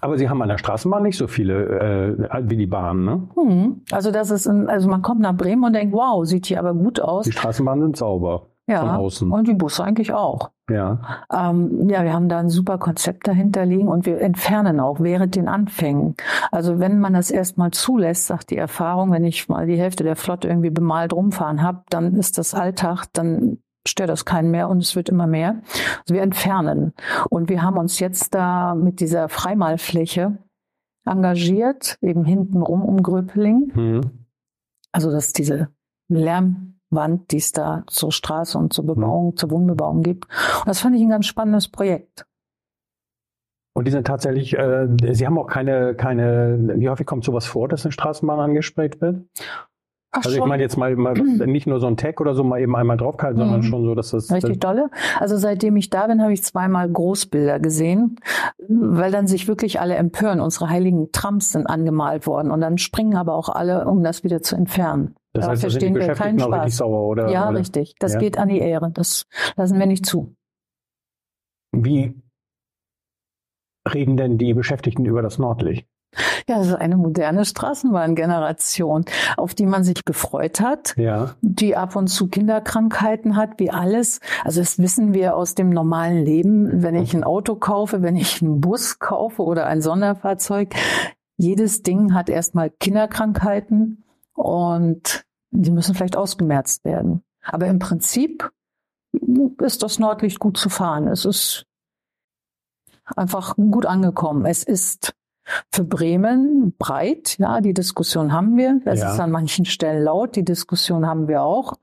Aber 0.00 0.16
Sie 0.16 0.28
haben 0.28 0.40
an 0.42 0.48
der 0.48 0.58
Straßenbahn 0.58 1.02
nicht 1.02 1.16
so 1.16 1.26
viele 1.26 2.18
äh, 2.30 2.42
wie 2.48 2.56
die 2.56 2.66
Bahn, 2.66 3.04
ne? 3.04 3.28
hm. 3.34 3.82
also 3.90 4.10
das 4.12 4.30
ist, 4.30 4.46
ein, 4.46 4.68
also 4.68 4.88
man 4.88 5.02
kommt 5.02 5.20
nach 5.20 5.36
Bremen 5.36 5.64
und 5.64 5.72
denkt, 5.72 5.92
wow, 5.92 6.24
sieht 6.24 6.46
hier 6.46 6.58
aber 6.60 6.72
gut 6.72 7.00
aus. 7.00 7.24
Die 7.24 7.32
Straßenbahnen 7.32 7.82
sind 7.82 7.96
sauber 7.96 8.46
von 8.66 8.74
Ja, 8.74 8.96
außen. 8.96 9.30
und 9.32 9.48
die 9.48 9.54
Busse 9.54 9.82
eigentlich 9.82 10.12
auch. 10.12 10.50
Ja. 10.70 11.00
Ähm, 11.32 11.88
ja, 11.90 12.04
wir 12.04 12.12
haben 12.12 12.28
da 12.28 12.38
ein 12.38 12.48
super 12.48 12.78
Konzept 12.78 13.26
dahinter 13.26 13.66
liegen 13.66 13.88
und 13.88 14.06
wir 14.06 14.20
entfernen 14.20 14.78
auch 14.78 15.00
während 15.00 15.34
den 15.34 15.48
Anfängen. 15.48 16.14
Also 16.52 16.78
wenn 16.78 17.00
man 17.00 17.12
das 17.14 17.30
erstmal 17.32 17.72
zulässt, 17.72 18.26
sagt 18.26 18.50
die 18.50 18.56
Erfahrung, 18.56 19.10
wenn 19.10 19.24
ich 19.24 19.48
mal 19.48 19.66
die 19.66 19.76
Hälfte 19.76 20.04
der 20.04 20.14
Flotte 20.16 20.46
irgendwie 20.48 20.70
bemalt 20.70 21.12
rumfahren 21.12 21.62
habe, 21.62 21.82
dann 21.90 22.14
ist 22.14 22.38
das 22.38 22.54
Alltag, 22.54 23.06
dann 23.12 23.58
stört 23.86 24.10
das 24.10 24.24
keinen 24.24 24.50
mehr 24.50 24.68
und 24.68 24.78
es 24.78 24.96
wird 24.96 25.08
immer 25.08 25.26
mehr. 25.26 25.62
Also 26.00 26.14
wir 26.14 26.22
entfernen. 26.22 26.92
Und 27.30 27.48
wir 27.48 27.62
haben 27.62 27.78
uns 27.78 27.98
jetzt 27.98 28.34
da 28.34 28.74
mit 28.74 29.00
dieser 29.00 29.28
Freimalfläche 29.28 30.38
engagiert, 31.04 31.98
eben 32.00 32.24
hinten 32.24 32.62
rum 32.62 32.82
um 32.82 33.02
Gröpeling. 33.02 33.72
Hm. 33.74 34.26
Also 34.92 35.10
das 35.10 35.26
ist 35.26 35.38
diese 35.38 35.68
Lärmwand, 36.08 37.30
die 37.32 37.38
es 37.38 37.52
da 37.52 37.84
zur 37.86 38.12
Straße 38.12 38.56
und 38.58 38.72
zur 38.72 38.86
Bebauung, 38.86 39.36
zur 39.36 39.50
Wohnbebauung 39.50 40.02
gibt. 40.02 40.26
Und 40.26 40.68
das 40.68 40.80
fand 40.80 40.94
ich 40.96 41.02
ein 41.02 41.08
ganz 41.08 41.26
spannendes 41.26 41.68
Projekt. 41.68 42.26
Und 43.74 43.86
die 43.86 43.90
sind 43.90 44.06
tatsächlich, 44.06 44.56
äh, 44.56 44.88
Sie 45.12 45.26
haben 45.26 45.38
auch 45.38 45.46
keine, 45.46 45.94
keine, 45.94 46.74
wie 46.76 46.90
häufig 46.90 47.06
kommt 47.06 47.24
sowas 47.24 47.46
vor, 47.46 47.68
dass 47.68 47.86
eine 47.86 47.92
Straßenbahn 47.92 48.38
angesprayt 48.38 49.00
wird? 49.00 49.24
Ach, 50.14 50.26
Also 50.26 50.36
ich 50.38 50.44
meine 50.44 50.62
jetzt 50.62 50.76
mal, 50.76 50.94
mal 50.94 51.14
nicht 51.46 51.66
nur 51.66 51.80
so 51.80 51.86
ein 51.86 51.96
Tag 51.96 52.20
oder 52.20 52.34
so 52.34 52.44
mal 52.44 52.60
eben 52.60 52.76
einmal 52.76 52.98
draufgehalten, 52.98 53.38
sondern 53.40 53.60
Mhm. 53.60 53.64
schon 53.64 53.84
so, 53.84 53.94
dass 53.94 54.10
das 54.10 54.30
Richtig 54.30 54.60
dolle. 54.60 54.90
Also 55.18 55.38
seitdem 55.38 55.74
ich 55.76 55.88
da 55.88 56.06
bin, 56.06 56.20
habe 56.22 56.32
ich 56.34 56.42
zweimal 56.44 56.88
Großbilder 56.90 57.58
gesehen, 57.60 58.16
weil 58.68 59.10
dann 59.10 59.26
sich 59.26 59.48
wirklich 59.48 59.80
alle 59.80 59.94
empören. 59.94 60.40
Unsere 60.40 60.68
heiligen 60.68 61.12
Trumps 61.12 61.52
sind 61.52 61.66
angemalt 61.66 62.26
worden 62.26 62.50
und 62.50 62.60
dann 62.60 62.76
springen 62.76 63.16
aber 63.16 63.34
auch 63.34 63.48
alle, 63.48 63.86
um 63.86 64.02
das 64.04 64.22
wieder 64.22 64.42
zu 64.42 64.54
entfernen. 64.54 65.14
das 65.32 65.48
heißt, 65.48 65.62
da 65.64 65.68
verstehen 65.70 65.94
wir 65.94 66.06
keinen 66.12 66.40
auch 66.42 66.48
richtig 66.52 66.74
Spaß. 66.74 66.76
sauer, 66.76 67.08
oder? 67.08 67.30
ja, 67.30 67.48
oder? 67.48 67.58
richtig. 67.58 67.94
Das 67.98 68.12
Ja. 68.12 68.18
geht 68.18 68.38
an 68.38 68.48
die 68.48 68.58
Ehre. 68.60 68.90
Das 68.92 69.26
lassen 69.56 69.78
wir 69.78 69.86
nicht 69.86 70.04
zu. 70.04 70.34
Wie 71.74 72.14
reden 73.90 74.18
denn 74.18 74.36
die 74.36 74.52
Beschäftigten 74.52 75.06
über 75.06 75.22
das 75.22 75.38
Nordlicht? 75.38 75.88
Ja, 76.48 76.58
das 76.58 76.68
ist 76.68 76.74
eine 76.74 76.96
moderne 76.96 77.44
Straßenbahngeneration, 77.44 79.04
auf 79.36 79.54
die 79.54 79.66
man 79.66 79.84
sich 79.84 80.04
gefreut 80.04 80.60
hat. 80.60 80.94
Ja. 80.96 81.34
die 81.40 81.76
ab 81.76 81.96
und 81.96 82.08
zu 82.08 82.28
Kinderkrankheiten 82.28 83.36
hat, 83.36 83.58
wie 83.58 83.70
alles. 83.70 84.20
Also 84.44 84.60
das 84.60 84.78
wissen 84.78 85.14
wir 85.14 85.36
aus 85.36 85.54
dem 85.54 85.70
normalen 85.70 86.24
Leben. 86.24 86.82
Wenn 86.82 86.94
ich 86.96 87.14
ein 87.14 87.24
Auto 87.24 87.54
kaufe, 87.54 88.02
wenn 88.02 88.16
ich 88.16 88.42
einen 88.42 88.60
Bus 88.60 88.98
kaufe 88.98 89.42
oder 89.42 89.66
ein 89.66 89.80
Sonderfahrzeug, 89.80 90.74
jedes 91.36 91.82
Ding 91.82 92.14
hat 92.14 92.28
erstmal 92.28 92.70
Kinderkrankheiten 92.70 94.04
und 94.34 95.24
die 95.50 95.70
müssen 95.70 95.94
vielleicht 95.94 96.16
ausgemerzt 96.16 96.84
werden. 96.84 97.22
Aber 97.44 97.66
im 97.66 97.78
Prinzip 97.78 98.50
ist 99.60 99.82
das 99.82 99.98
Nordlicht 99.98 100.38
gut 100.38 100.56
zu 100.56 100.68
fahren. 100.68 101.08
Es 101.08 101.24
ist 101.24 101.66
einfach 103.16 103.56
gut 103.56 103.86
angekommen. 103.86 104.46
Es 104.46 104.62
ist 104.62 105.14
für 105.70 105.84
Bremen 105.84 106.74
breit, 106.78 107.36
ja, 107.38 107.60
die 107.60 107.74
Diskussion 107.74 108.32
haben 108.32 108.56
wir. 108.56 108.80
Es 108.84 109.00
Ja. 109.00 109.12
ist 109.12 109.20
an 109.20 109.30
manchen 109.30 109.64
Stellen 109.64 110.02
laut, 110.02 110.36
die 110.36 110.44
Diskussion 110.44 111.06
haben 111.06 111.28
wir 111.28 111.42
auch. 111.42 111.74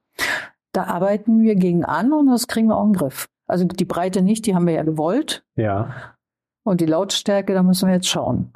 Da 0.73 0.83
arbeiten 0.85 1.41
wir 1.41 1.55
gegen 1.55 1.83
an 1.85 2.13
und 2.13 2.27
das 2.27 2.47
kriegen 2.47 2.67
wir 2.67 2.77
auch 2.77 2.85
in 2.85 2.93
den 2.93 2.99
Griff. 2.99 3.27
Also 3.47 3.65
die 3.65 3.85
Breite 3.85 4.21
nicht, 4.21 4.45
die 4.45 4.53
haben 4.55 4.67
wir 4.67 4.73
ja 4.75 4.83
gewollt. 4.83 5.43
Ja. 5.55 5.89
Und 6.63 6.81
die 6.81 6.85
Lautstärke, 6.85 7.53
da 7.53 7.63
müssen 7.63 7.87
wir 7.87 7.95
jetzt 7.95 8.07
schauen. 8.07 8.53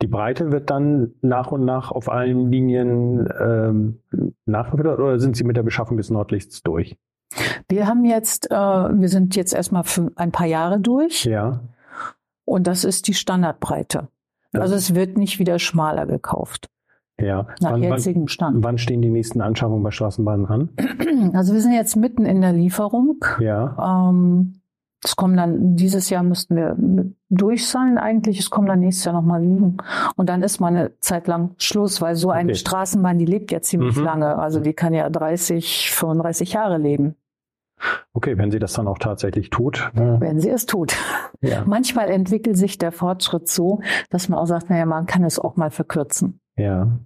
Die 0.00 0.06
Breite 0.06 0.52
wird 0.52 0.70
dann 0.70 1.12
nach 1.20 1.50
und 1.52 1.64
nach 1.64 1.90
auf 1.90 2.08
allen 2.08 2.50
Linien 2.50 3.28
ähm, 3.40 4.00
nachgefüttert 4.46 4.98
oder 4.98 5.18
sind 5.18 5.36
Sie 5.36 5.44
mit 5.44 5.56
der 5.56 5.62
Beschaffung 5.62 5.96
des 5.96 6.08
Nordlichts 6.10 6.62
durch? 6.62 6.96
Wir 7.68 7.86
haben 7.86 8.04
jetzt, 8.04 8.50
äh, 8.50 8.54
wir 8.54 9.08
sind 9.08 9.36
jetzt 9.36 9.52
erstmal 9.52 9.84
für 9.84 10.10
ein 10.16 10.30
paar 10.32 10.46
Jahre 10.46 10.80
durch 10.80 11.24
Ja. 11.24 11.60
und 12.46 12.66
das 12.66 12.84
ist 12.84 13.08
die 13.08 13.14
Standardbreite. 13.14 14.08
Also 14.54 14.74
es 14.74 14.94
wird 14.94 15.16
nicht 15.18 15.38
wieder 15.38 15.58
schmaler 15.58 16.06
gekauft, 16.06 16.68
Ja. 17.20 17.46
nach 17.60 17.72
Wann, 17.72 17.82
jetzigem 17.82 18.28
Stand. 18.28 18.64
wann 18.64 18.78
stehen 18.78 19.02
die 19.02 19.10
nächsten 19.10 19.40
Anschaffungen 19.40 19.82
bei 19.82 19.90
Straßenbahnen 19.90 20.46
an? 20.46 20.68
Also 21.34 21.52
wir 21.52 21.60
sind 21.60 21.72
jetzt 21.72 21.96
mitten 21.96 22.24
in 22.24 22.40
der 22.40 22.52
Lieferung. 22.52 23.24
Ja. 23.40 24.08
Ähm, 24.10 24.54
Es 25.04 25.14
kommen 25.14 25.36
dann, 25.36 25.76
dieses 25.76 26.10
Jahr 26.10 26.22
müssten 26.24 26.56
wir 26.56 26.76
durch 27.28 27.68
sein 27.68 27.98
eigentlich, 27.98 28.40
es 28.40 28.50
kommen 28.50 28.66
dann 28.66 28.80
nächstes 28.80 29.04
Jahr 29.04 29.14
nochmal 29.14 29.40
sieben. 29.42 29.76
Und 30.16 30.28
dann 30.28 30.42
ist 30.42 30.58
mal 30.60 30.68
eine 30.68 30.98
Zeit 30.98 31.28
lang 31.28 31.50
Schluss, 31.58 32.00
weil 32.00 32.16
so 32.16 32.30
eine 32.30 32.50
Okay. 32.50 32.58
Straßenbahn, 32.58 33.16
die 33.18 33.24
lebt 33.26 33.52
ja 33.52 33.60
ziemlich 33.60 33.96
Mhm. 33.96 34.02
lange. 34.04 34.36
Also 34.38 34.58
die 34.58 34.72
kann 34.72 34.94
ja 34.94 35.08
30, 35.08 35.90
35 35.92 36.54
Jahre 36.54 36.78
leben, 36.78 37.14
Okay, 38.12 38.36
wenn 38.38 38.50
sie 38.50 38.58
das 38.58 38.72
dann 38.72 38.88
auch 38.88 38.98
tatsächlich 38.98 39.50
tut. 39.50 39.90
äh, 39.94 40.20
wenn 40.20 40.40
sie 40.40 40.50
es 40.50 40.66
tut. 40.66 40.94
ja. 41.40 41.64
Manchmal 41.66 42.08
entwickelt 42.10 42.56
sich 42.56 42.78
der 42.78 42.92
Fortschritt 42.92 43.48
so, 43.48 43.80
dass 44.10 44.28
man 44.28 44.38
auch 44.38 44.46
sagt, 44.46 44.70
naja, 44.70 44.86
man 44.86 45.06
kann 45.06 45.24
es 45.24 45.38
auch 45.38 45.56
mal 45.56 45.70
verkürzen. 45.70 46.40
ja. 46.56 46.98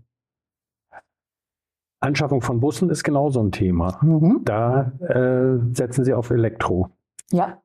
Anschaffung 2.01 2.43
von 2.43 2.59
Bussen 2.59 2.91
ist 2.91 3.05
genauso 3.05 3.41
ein 3.41 3.53
Thema. 3.53 3.99
Mhm. 4.03 4.41
Da 4.45 4.91
äh, 5.07 5.59
setzen 5.73 6.05
Sie 6.05 6.13
auf 6.13 6.31
Elektro. 6.31 6.89
Ja, 7.31 7.59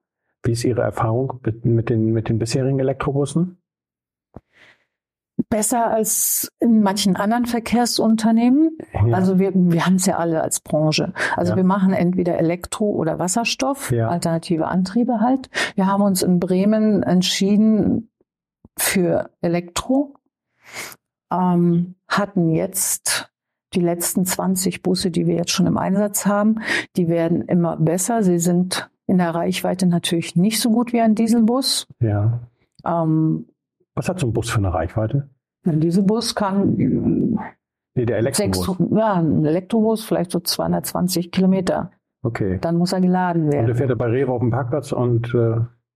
Wie 0.44 0.52
ist 0.52 0.64
Ihre 0.64 0.82
Erfahrung 0.82 1.40
mit, 1.44 1.66
mit, 1.66 1.90
den, 1.90 2.14
mit 2.14 2.30
den 2.30 2.38
bisherigen 2.38 2.80
Elektrobussen? 2.80 3.58
Besser 5.50 5.88
als 5.88 6.52
in 6.60 6.82
manchen 6.82 7.16
anderen 7.16 7.46
Verkehrsunternehmen. 7.46 8.78
Ja. 8.94 9.16
Also 9.16 9.40
wir, 9.40 9.52
wir 9.54 9.86
haben 9.86 9.96
es 9.96 10.06
ja 10.06 10.18
alle 10.18 10.42
als 10.42 10.60
Branche. 10.60 11.14
Also 11.36 11.52
Ja. 11.54 11.58
wir 11.58 11.64
machen 11.64 11.94
entweder 11.94 12.38
Elektro 12.38 12.86
oder 12.90 13.18
Wasserstoff, 13.20 13.92
Ja. 13.92 14.10
alternative 14.10 14.68
Antriebe 14.68 15.22
halt. 15.22 15.50
Wir 15.76 15.88
haben 15.88 16.02
uns 16.04 16.22
in 16.22 16.40
Bremen 16.40 17.02
entschieden 17.04 18.10
für 18.78 19.30
Elektro, 19.42 20.16
ähm, 21.32 21.96
hatten 22.08 22.50
jetzt 22.50 23.32
die 23.74 23.82
letzten 23.82 24.26
20 24.26 24.82
Busse, 24.82 25.12
die 25.12 25.28
wir 25.28 25.36
jetzt 25.36 25.52
schon 25.52 25.68
im 25.68 25.78
Einsatz 25.78 26.26
haben, 26.26 26.62
die 26.96 27.08
werden 27.10 27.42
immer 27.44 27.76
besser. 27.78 28.24
Sie 28.24 28.40
sind 28.40 28.90
in 29.08 29.18
der 29.18 29.34
Reichweite 29.36 29.86
natürlich 29.88 30.36
nicht 30.36 30.60
so 30.62 30.70
gut 30.72 30.94
wie 30.94 31.02
ein 31.02 31.16
Dieselbus. 31.16 31.88
ja. 32.00 32.40
Ähm, 32.86 33.48
Was 33.96 34.08
hat 34.08 34.20
so 34.20 34.28
ein 34.28 34.34
Bus 34.34 34.50
für 34.50 34.60
eine 34.60 34.74
Reichweite? 34.74 35.30
Ein 35.68 35.80
Dieselbus 35.80 36.36
kann 36.36 36.76
Nee, 37.96 38.06
der 38.06 38.22
Sechs, 38.22 38.40
Elektrobus. 38.40 38.88
ja, 38.98 39.14
ein 39.16 39.44
Elektrobus, 39.46 40.04
vielleicht 40.06 40.32
so 40.32 40.40
220 40.40 41.32
Kilometer. 41.32 41.92
Okay. 42.24 42.60
Dann 42.62 42.78
muss 42.78 42.94
er 42.94 43.02
geladen 43.02 43.46
Und 43.46 43.52
der 43.52 43.62
werden. 43.64 43.76
fährt 43.76 43.90
er 43.90 43.96
bei 43.96 44.06
Rewe 44.08 44.32
auf 44.32 44.40
dem 44.42 44.52
Parkplatz 44.52 44.92
und 44.92 45.34
äh, 45.34 45.56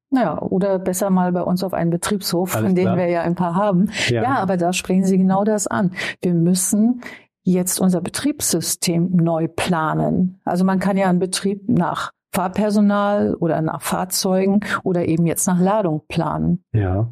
Naja, 0.09 0.39
oder 0.41 0.79
besser 0.79 1.09
mal 1.11 1.31
bei 1.31 1.41
uns 1.43 1.63
auf 1.63 1.73
einen 1.73 1.91
Betriebshof, 1.91 2.55
Alles 2.55 2.67
von 2.67 2.75
denen 2.75 2.97
wir 2.97 3.07
ja 3.07 3.21
ein 3.21 3.35
paar 3.35 3.55
haben. 3.55 3.89
ja. 4.09 4.23
Ja. 4.23 4.35
aber 4.37 4.57
da 4.57 4.73
sprechen 4.73 5.03
Sie 5.05 5.17
genau 5.17 5.43
das 5.43 5.67
an. 5.67 5.91
Wir 6.21 6.33
müssen 6.33 7.01
jetzt 7.43 7.79
unser 7.79 8.01
Betriebssystem 8.01 9.15
neu 9.15 9.47
planen. 9.47 10.39
Also 10.45 10.63
man 10.65 10.79
kann 10.79 10.97
ja 10.97 11.07
einen 11.07 11.19
Betrieb 11.19 11.69
nach 11.69 12.11
Fahrpersonal 12.33 13.35
oder 13.35 13.61
nach 13.61 13.81
Fahrzeugen 13.81 14.61
oder 14.83 15.05
eben 15.07 15.25
jetzt 15.25 15.47
nach 15.47 15.59
Ladung 15.59 16.01
planen. 16.07 16.63
ja. 16.73 17.07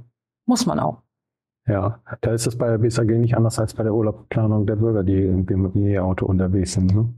Muss 0.45 0.65
man 0.65 0.79
auch. 0.79 1.03
Ja, 1.69 1.99
da 2.21 2.31
ist 2.31 2.47
es 2.47 2.57
bei 2.57 2.67
der 2.67 2.79
BSAG 2.79 3.07
nicht 3.19 3.37
anders 3.37 3.59
als 3.59 3.75
bei 3.75 3.83
der 3.83 3.93
Urlaubsplanung 3.93 4.65
der 4.65 4.75
Bürger, 4.75 5.03
die 5.03 5.13
irgendwie 5.13 5.55
mit 5.55 5.75
dem 5.75 5.85
E-Auto 5.85 6.25
unterwegs 6.25 6.73
sind. 6.73 6.93
Ne? 6.95 7.13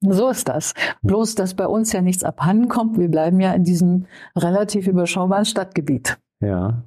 So 0.00 0.28
ist 0.28 0.48
das. 0.48 0.74
Bloß, 1.02 1.36
dass 1.36 1.54
bei 1.54 1.66
uns 1.66 1.92
ja 1.92 2.02
nichts 2.02 2.24
abhanden 2.24 2.68
kommt. 2.68 2.98
Wir 2.98 3.08
bleiben 3.08 3.40
ja 3.40 3.52
in 3.52 3.62
diesem 3.62 4.06
relativ 4.36 4.88
überschaubaren 4.88 5.44
Stadtgebiet. 5.44 6.18
Ja. 6.40 6.82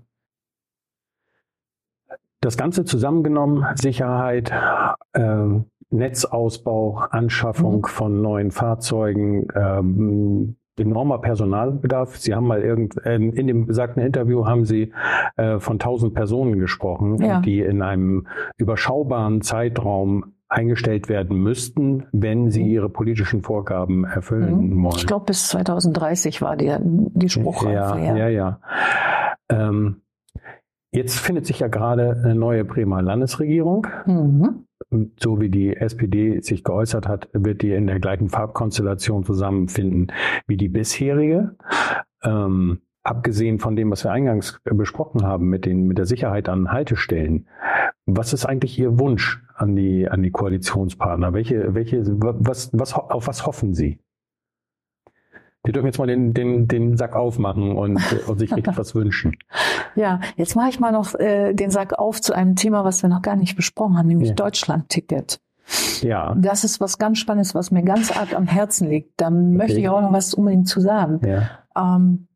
Das 2.42 2.58
Ganze 2.58 2.84
zusammengenommen, 2.86 3.66
Sicherheit, 3.76 4.52
ähm, 5.16 5.66
Netzausbau, 5.90 6.98
Anschaffung 7.10 7.78
Mhm. 7.78 7.84
von 7.86 8.22
neuen 8.22 8.52
Fahrzeugen, 8.52 9.48
ähm, 9.56 10.57
enormer 10.80 11.20
Personalbedarf. 11.20 12.18
Sie 12.18 12.34
haben 12.36 12.48
mal 12.48 12.62
irgend, 12.62 12.96
in 12.98 13.48
dem 13.48 13.66
besagten 13.66 14.02
Interview 14.04 14.46
haben 14.46 14.66
Sie 14.66 14.94
äh, 15.36 15.60
von 15.60 15.74
1000 15.76 16.14
Personen 16.14 16.60
gesprochen, 16.60 17.22
Ja. 17.22 17.40
die 17.42 17.60
in 17.62 17.82
einem 17.82 18.28
überschaubaren 18.58 19.42
Zeitraum 19.42 20.34
eingestellt 20.50 21.10
werden 21.10 21.38
müssten, 21.44 22.06
wenn 22.14 22.50
sie 22.52 22.64
Mhm. 22.64 22.70
ihre 22.70 22.90
politischen 22.90 23.42
Vorgaben 23.42 24.06
erfüllen 24.06 24.70
Mhm. 24.70 24.84
wollen. 24.84 24.96
Ich 24.96 25.06
glaube, 25.06 25.26
bis 25.26 25.50
2030 25.50 26.42
war 26.42 26.56
die, 26.56 26.74
die 26.80 27.28
Spruchreife. 27.28 27.74
Ja, 28.00 28.16
ja, 28.16 28.28
ja. 28.30 28.60
Ähm, 29.50 29.98
jetzt 30.92 31.20
findet 31.20 31.46
sich 31.48 31.60
ja 31.60 31.68
gerade 31.68 32.22
eine 32.24 32.34
neue 32.36 32.64
Bremer 32.64 33.02
Landesregierung. 33.02 33.88
Mhm. 34.06 34.67
So 35.20 35.42
wie 35.42 35.50
die 35.50 35.76
SPD 35.76 36.40
sich 36.42 36.64
geäußert 36.64 37.08
hat, 37.08 37.28
wird 37.34 37.62
die 37.62 37.74
in 37.74 37.88
der 37.88 38.00
gleichen 38.00 38.30
Farbkonstellation 38.30 39.26
zusammenfinden 39.26 40.14
wie 40.48 40.56
die 40.56 40.70
bisherige. 40.70 41.58
Ähm, 42.24 42.80
abgesehen 43.04 43.60
von 43.60 43.76
dem, 43.76 43.92
was 43.92 44.04
wir 44.04 44.12
eingangs 44.12 44.60
besprochen 44.64 45.24
haben 45.24 45.50
mit, 45.50 45.66
den, 45.66 45.88
mit 45.88 45.98
der 45.98 46.06
Sicherheit 46.06 46.50
an 46.50 46.72
Haltestellen. 46.72 47.48
Was 48.06 48.34
ist 48.34 48.46
eigentlich 48.46 48.80
Ihr 48.80 49.00
Wunsch 49.00 49.44
an 49.56 49.76
die, 49.76 50.08
an 50.08 50.24
die 50.24 50.32
Koalitionspartner? 50.32 51.34
Welche, 51.34 51.74
welche, 51.74 52.04
was, 52.06 52.70
was, 52.74 52.94
auf 52.94 53.28
was 53.28 53.46
hoffen 53.46 53.74
Sie? 53.74 54.00
Die 55.68 55.72
dürfen 55.74 55.88
jetzt 55.88 56.00
mal 56.00 56.08
den, 56.08 56.34
den, 56.34 56.68
den 56.68 56.96
Sack 56.98 57.16
aufmachen 57.16 57.76
und, 57.76 58.00
und 58.28 58.40
sich 58.40 58.56
richtig 58.56 58.78
was 58.78 58.96
wünschen. 58.96 59.36
Ja, 59.96 60.22
jetzt 60.38 60.56
mache 60.56 60.70
ich 60.70 60.80
mal 60.80 60.92
noch 60.92 61.14
äh, 61.16 61.54
den 61.54 61.72
Sack 61.72 62.00
auf 62.00 62.22
zu 62.22 62.34
einem 62.34 62.56
Thema, 62.56 62.86
was 62.86 63.02
wir 63.04 63.10
noch 63.10 63.22
gar 63.22 63.36
nicht 63.36 63.56
besprochen 63.56 63.98
haben, 63.98 64.08
nämlich 64.08 64.30
Ja. 64.30 64.36
Deutschland-Ticket. 64.36 65.40
Ja, 66.02 66.34
Das 66.38 66.64
ist 66.64 66.80
was 66.80 66.98
ganz 66.98 67.20
Spannendes, 67.20 67.54
was 67.54 67.72
mir 67.72 67.84
ganz 67.84 68.16
arg 68.16 68.34
am 68.34 68.48
Herzen 68.48 68.88
liegt. 68.88 69.12
Da 69.18 69.30
möchte 69.30 69.78
ich 69.80 69.90
auch 69.90 70.02
noch 70.02 70.14
was 70.14 70.34
unbedingt 70.34 70.70
zu 70.70 70.80
sagen. 70.80 71.20
ja, 71.28 71.50
Ähm, 71.76 72.28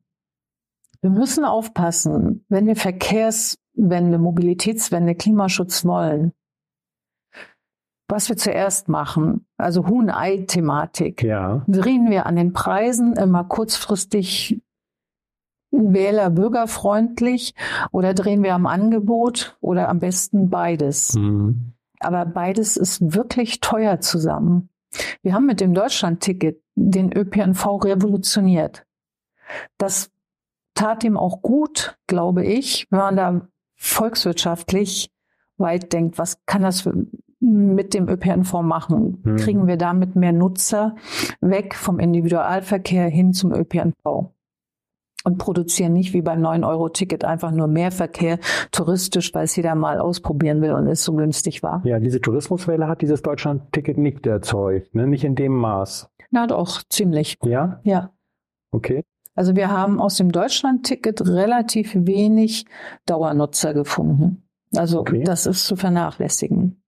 wir 1.02 1.10
müssen 1.10 1.46
aufpassen, 1.46 2.44
wenn 2.50 2.68
wir 2.68 2.76
Verkehrswende, 2.76 4.18
Mobilitätswende, 4.20 5.16
Klimaschutz 5.16 5.86
wollen, 5.86 6.34
was 8.12 8.30
wir 8.30 8.38
zuerst 8.38 8.90
machen, 8.90 9.46
also 9.58 9.88
Huhn-Ei-Thematik. 9.88 11.24
ja, 11.24 11.64
drehen 11.68 12.10
wir 12.10 12.26
an 12.26 12.36
den 12.36 12.54
Preisen 12.54 13.14
immer 13.14 13.44
kurzfristig 13.44 14.62
Wähler 15.72 16.30
bürgerfreundlich 16.30 17.56
oder 17.92 18.14
drehen 18.14 18.44
wir 18.44 18.54
am 18.54 18.68
Angebot 18.68 19.58
oder 19.62 19.88
am 19.88 20.00
besten 20.00 20.50
beides. 20.50 21.16
mhm. 21.16 21.74
Aber 22.00 22.26
beides 22.26 22.78
ist 22.78 23.14
wirklich 23.14 23.62
teuer 23.62 24.00
zusammen. 24.00 24.70
Wir 25.22 25.34
haben 25.34 25.46
mit 25.46 25.62
dem 25.62 25.74
Deutschland-Ticket 25.74 26.62
den 26.76 27.16
ÖPNV 27.16 27.84
revolutioniert. 27.84 28.86
Das 29.78 30.12
tat 30.74 31.04
ihm 31.04 31.16
auch 31.16 31.42
gut, 31.42 31.98
glaube 32.08 32.44
ich, 32.44 32.88
wenn 32.90 33.00
man 33.00 33.16
da 33.16 33.48
volkswirtschaftlich 33.76 35.12
weit 35.58 35.94
denkt. 35.94 36.18
Was 36.18 36.44
kann 36.46 36.64
das 36.64 36.82
für, 36.82 37.06
mit 37.42 37.94
dem 37.94 38.08
ÖPNV 38.08 38.62
machen? 38.62 39.20
Mhm. 39.24 39.36
Kriegen 39.38 39.68
wir 39.68 39.78
damit 39.78 40.16
mehr 40.16 40.32
Nutzer 40.32 40.96
weg 41.42 41.76
vom 41.76 42.00
Individualverkehr 42.00 43.08
hin 43.10 43.34
zum 43.34 43.52
ÖPNV? 43.54 44.32
Und 45.24 45.38
produzieren 45.38 45.94
nicht 45.94 46.14
wie 46.14 46.24
beim 46.24 46.42
9-Euro-Ticket 46.44 47.26
einfach 47.26 47.52
nur 47.52 47.68
mehr 47.68 47.92
Verkehr 47.92 48.40
touristisch, 48.72 49.32
weil 49.36 49.44
es 49.44 49.56
jeder 49.56 49.76
mal 49.76 50.00
ausprobieren 50.00 50.62
will 50.64 50.72
und 50.72 50.88
es 50.88 51.04
so 51.04 51.14
günstig 51.14 51.62
war. 51.62 51.82
Ja, 51.86 52.00
diese 52.00 52.22
Tourismuswelle 52.22 52.88
hat 52.88 53.04
dieses 53.04 53.22
Deutschland-Ticket 53.22 54.00
nicht 54.00 54.26
erzeugt, 54.26 54.96
ne? 54.96 55.06
nicht 55.06 55.24
in 55.24 55.36
dem 55.36 55.54
Maß. 55.56 56.10
Na 56.32 56.48
doch, 56.48 56.82
ziemlich. 56.90 57.38
Ja, 57.44 57.80
Ja. 57.84 58.12
okay. 58.72 59.04
Also 59.36 59.56
wir 59.56 59.70
haben 59.70 60.02
aus 60.02 60.16
dem 60.18 60.32
Deutschland-Ticket 60.32 61.22
relativ 61.28 61.94
wenig 61.96 62.66
Dauernutzer 63.06 63.74
gefunden. 63.76 64.50
Also 64.76 65.02
Okay. 65.02 65.24
das 65.24 65.46
ist 65.46 65.66
zu 65.68 65.76
vernachlässigen. 65.76 66.81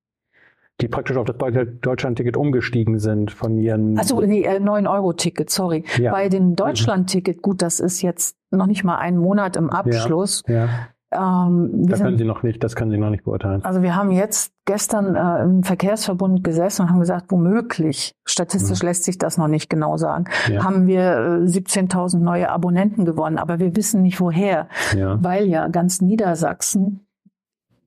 Die 0.81 0.87
praktisch 0.87 1.17
auf 1.17 1.25
das 1.25 1.37
Deu- 1.37 1.65
Deutschland-Ticket 1.81 2.35
umgestiegen 2.35 2.99
sind 2.99 3.31
von 3.31 3.57
ihren. 3.57 3.97
Also 3.97 4.19
nee, 4.21 4.41
äh, 4.43 4.59
9-Euro-Ticket, 4.59 5.49
sorry. 5.49 5.83
Ja. 5.97 6.11
Bei 6.11 6.29
dem 6.29 6.55
Deutschland-Ticket, 6.55 7.41
gut, 7.41 7.61
das 7.61 7.79
ist 7.79 8.01
jetzt 8.01 8.35
noch 8.51 8.65
nicht 8.65 8.83
mal 8.83 8.97
ein 8.97 9.17
Monat 9.17 9.55
im 9.55 9.69
Abschluss. 9.69 10.43
ja, 10.47 10.67
Ähm, 11.11 11.69
wir 11.73 11.89
da 11.89 11.97
sind 11.97 12.05
können 12.07 12.17
Sie 12.17 12.25
noch 12.25 12.41
nicht, 12.41 12.63
das 12.63 12.75
können 12.75 12.89
Sie 12.89 12.97
noch 12.97 13.11
nicht 13.11 13.23
beurteilen. 13.23 13.63
Also 13.63 13.83
wir 13.83 13.95
haben 13.95 14.09
jetzt 14.09 14.51
gestern 14.65 15.15
äh, 15.15 15.43
im 15.43 15.61
Verkehrsverbund 15.63 16.43
gesessen 16.43 16.81
und 16.83 16.89
haben 16.89 16.99
gesagt, 16.99 17.27
womöglich, 17.29 18.15
statistisch 18.25 18.81
lässt 18.81 19.03
sich 19.03 19.19
das 19.19 19.37
noch 19.37 19.47
nicht 19.47 19.69
genau 19.69 19.95
sagen, 19.97 20.25
Mhm. 20.47 20.53
Ja. 20.55 20.63
haben 20.63 20.87
wir 20.87 21.01
äh, 21.43 21.45
17.000 21.47 22.17
neue 22.17 22.49
Abonnenten 22.49 23.05
gewonnen, 23.05 23.37
aber 23.37 23.59
wir 23.59 23.75
wissen 23.75 24.01
nicht 24.01 24.19
woher, 24.19 24.67
Ja, 24.97 25.23
weil 25.23 25.45
ja 25.45 25.67
ganz 25.67 26.01
Niedersachsen 26.01 27.05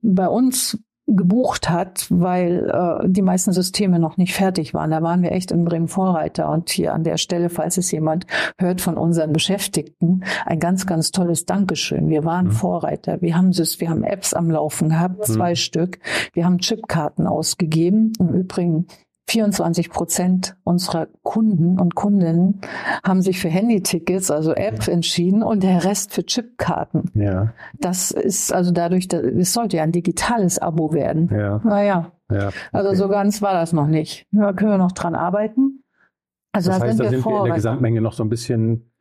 bei 0.03 0.29
uns 0.29 0.79
gebucht 1.07 1.71
hat, 1.71 2.07
weil 2.11 2.69
äh, 3.05 3.09
die 3.09 3.23
meisten 3.23 3.53
Systeme 3.53 3.99
noch 3.99 4.17
nicht 4.17 4.35
fertig 4.35 4.75
waren. 4.75 4.91
Da 4.91 5.03
waren 5.03 5.23
wir 5.23 5.33
echt 5.33 5.53
in 5.53 5.65
Bremen 5.65 5.89
Vorreiter. 5.89 6.51
Und 6.51 6.71
hier 6.71 6.93
an 6.95 7.05
der 7.05 7.17
Stelle, 7.17 7.49
falls 7.49 7.79
es 7.79 7.91
jemand 7.93 8.27
hört 8.59 8.81
von 8.81 8.97
unseren 8.97 9.33
Beschäftigten, 9.33 10.25
ein 10.45 10.59
ganz, 10.59 10.87
ganz 10.87 11.13
tolles 11.13 11.47
Dankeschön. 11.47 12.09
Wir 12.09 12.25
waren 12.25 12.47
Mhm. 12.47 12.53
Vorreiter. 12.53 13.21
Wir 13.23 13.37
haben, 13.37 13.53
wir 13.57 13.91
haben 13.91 14.03
Apps 14.03 14.35
am 14.35 14.51
Laufen 14.51 14.89
gehabt, 14.89 15.25
zwei 15.27 15.51
Mhm. 15.51 15.57
Stück. 15.57 15.99
Wir 16.33 16.45
haben 16.45 16.59
Chipkarten 16.59 17.27
ausgegeben. 17.27 18.13
Im 18.19 18.35
Übrigen 18.35 18.87
24 19.29 19.91
Prozent 19.91 20.57
unserer 20.63 21.09
Kunden 21.23 21.81
und 21.81 21.95
Kundinnen 21.97 22.61
haben 23.05 23.23
sich 23.23 23.41
für 23.41 23.49
Handytickets, 23.49 24.31
also 24.31 24.53
App, 24.55 24.87
entschieden 24.87 25.43
und 25.43 25.63
der 25.65 25.85
Rest 25.85 26.13
für 26.13 26.25
Chipkarten. 26.25 27.11
Ja. 27.15 27.53
Das 27.81 28.13
ist 28.13 28.53
also 28.53 28.71
dadurch, 28.71 29.09
es 29.13 29.53
sollte 29.53 29.79
ja 29.79 29.83
ein 29.83 29.93
digitales 29.93 30.59
Abo 30.61 30.93
werden. 30.93 31.29
Ja. 31.37 31.61
Naja, 31.65 32.13
ja. 32.31 32.51
also 32.73 32.89
Okay. 32.91 32.97
so 32.97 33.09
ganz 33.09 33.43
war 33.43 33.53
das 33.55 33.73
noch 33.73 33.89
nicht. 33.89 34.27
Da 34.31 34.53
können 34.53 34.71
wir 34.71 34.79
noch 34.79 34.93
dran 34.93 35.15
arbeiten. 35.17 35.83
Also 36.53 36.71
das 36.71 36.79
da 36.79 36.85
heißt, 36.87 36.97
sind 36.97 37.07
da 37.07 37.11
wir 37.11 37.19
sind 37.19 37.27
wir 37.31 37.39
in 37.39 37.45
der. 37.47 37.55
Gesamtmenge 37.55 38.01
noch 38.01 38.13
so 38.13 38.23
ein 38.23 38.29
bisschen 38.29 38.93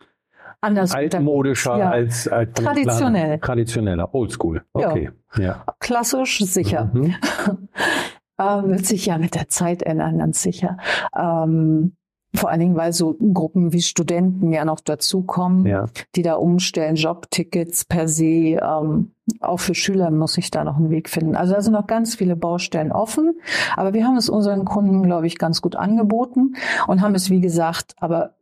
Anders 0.61 0.95
altmodischer 0.95 1.77
Ja. 1.77 1.89
als, 1.91 2.27
als 2.27 2.51
Traditionell. 2.53 3.39
Traditioneller, 3.39 4.15
oldschool. 4.15 4.63
Ja. 4.75 4.89
Okay. 4.89 5.11
Ja. 5.38 5.63
Klassisch 5.79 6.39
sicher. 6.39 6.89
Mhm. 6.91 7.13
Äh, 8.37 8.43
wird 8.63 8.85
sich 8.85 9.05
ja 9.05 9.17
mit 9.17 9.35
der 9.35 9.47
Zeit 9.47 9.81
ändern, 9.83 10.17
ganz 10.17 10.41
sicher. 10.41 10.77
Ähm, 11.17 11.95
vor 12.35 12.49
allen 12.49 12.59
Dingen, 12.59 12.75
weil 12.75 12.91
so 12.91 13.15
Gruppen 13.33 13.71
wie 13.71 13.81
Studenten 13.81 14.51
ja 14.51 14.65
noch 14.65 14.81
dazukommen, 14.81 15.65
Ja. 15.65 15.85
die 16.15 16.21
da 16.21 16.33
umstellen, 16.35 16.95
Jobtickets 16.97 17.85
per 17.85 18.09
se. 18.09 18.59
Ähm, 18.61 19.11
auch 19.39 19.61
für 19.61 19.73
Schüler 19.73 20.11
muss 20.11 20.37
ich 20.37 20.51
da 20.51 20.65
noch 20.65 20.75
einen 20.75 20.89
Weg 20.89 21.09
finden. 21.09 21.35
Also 21.37 21.53
da 21.53 21.61
sind 21.61 21.71
noch 21.73 21.87
ganz 21.87 22.15
viele 22.15 22.35
Baustellen 22.35 22.91
offen. 22.91 23.39
Aber 23.77 23.93
wir 23.93 24.05
haben 24.05 24.17
es 24.17 24.27
unseren 24.29 24.65
Kunden, 24.65 25.03
glaube 25.03 25.27
ich, 25.27 25.37
ganz 25.37 25.61
gut 25.61 25.77
angeboten 25.77 26.55
und 26.87 27.01
haben 27.01 27.15
es, 27.15 27.29
wie 27.29 27.39
gesagt, 27.39 27.95
aber 27.99 28.35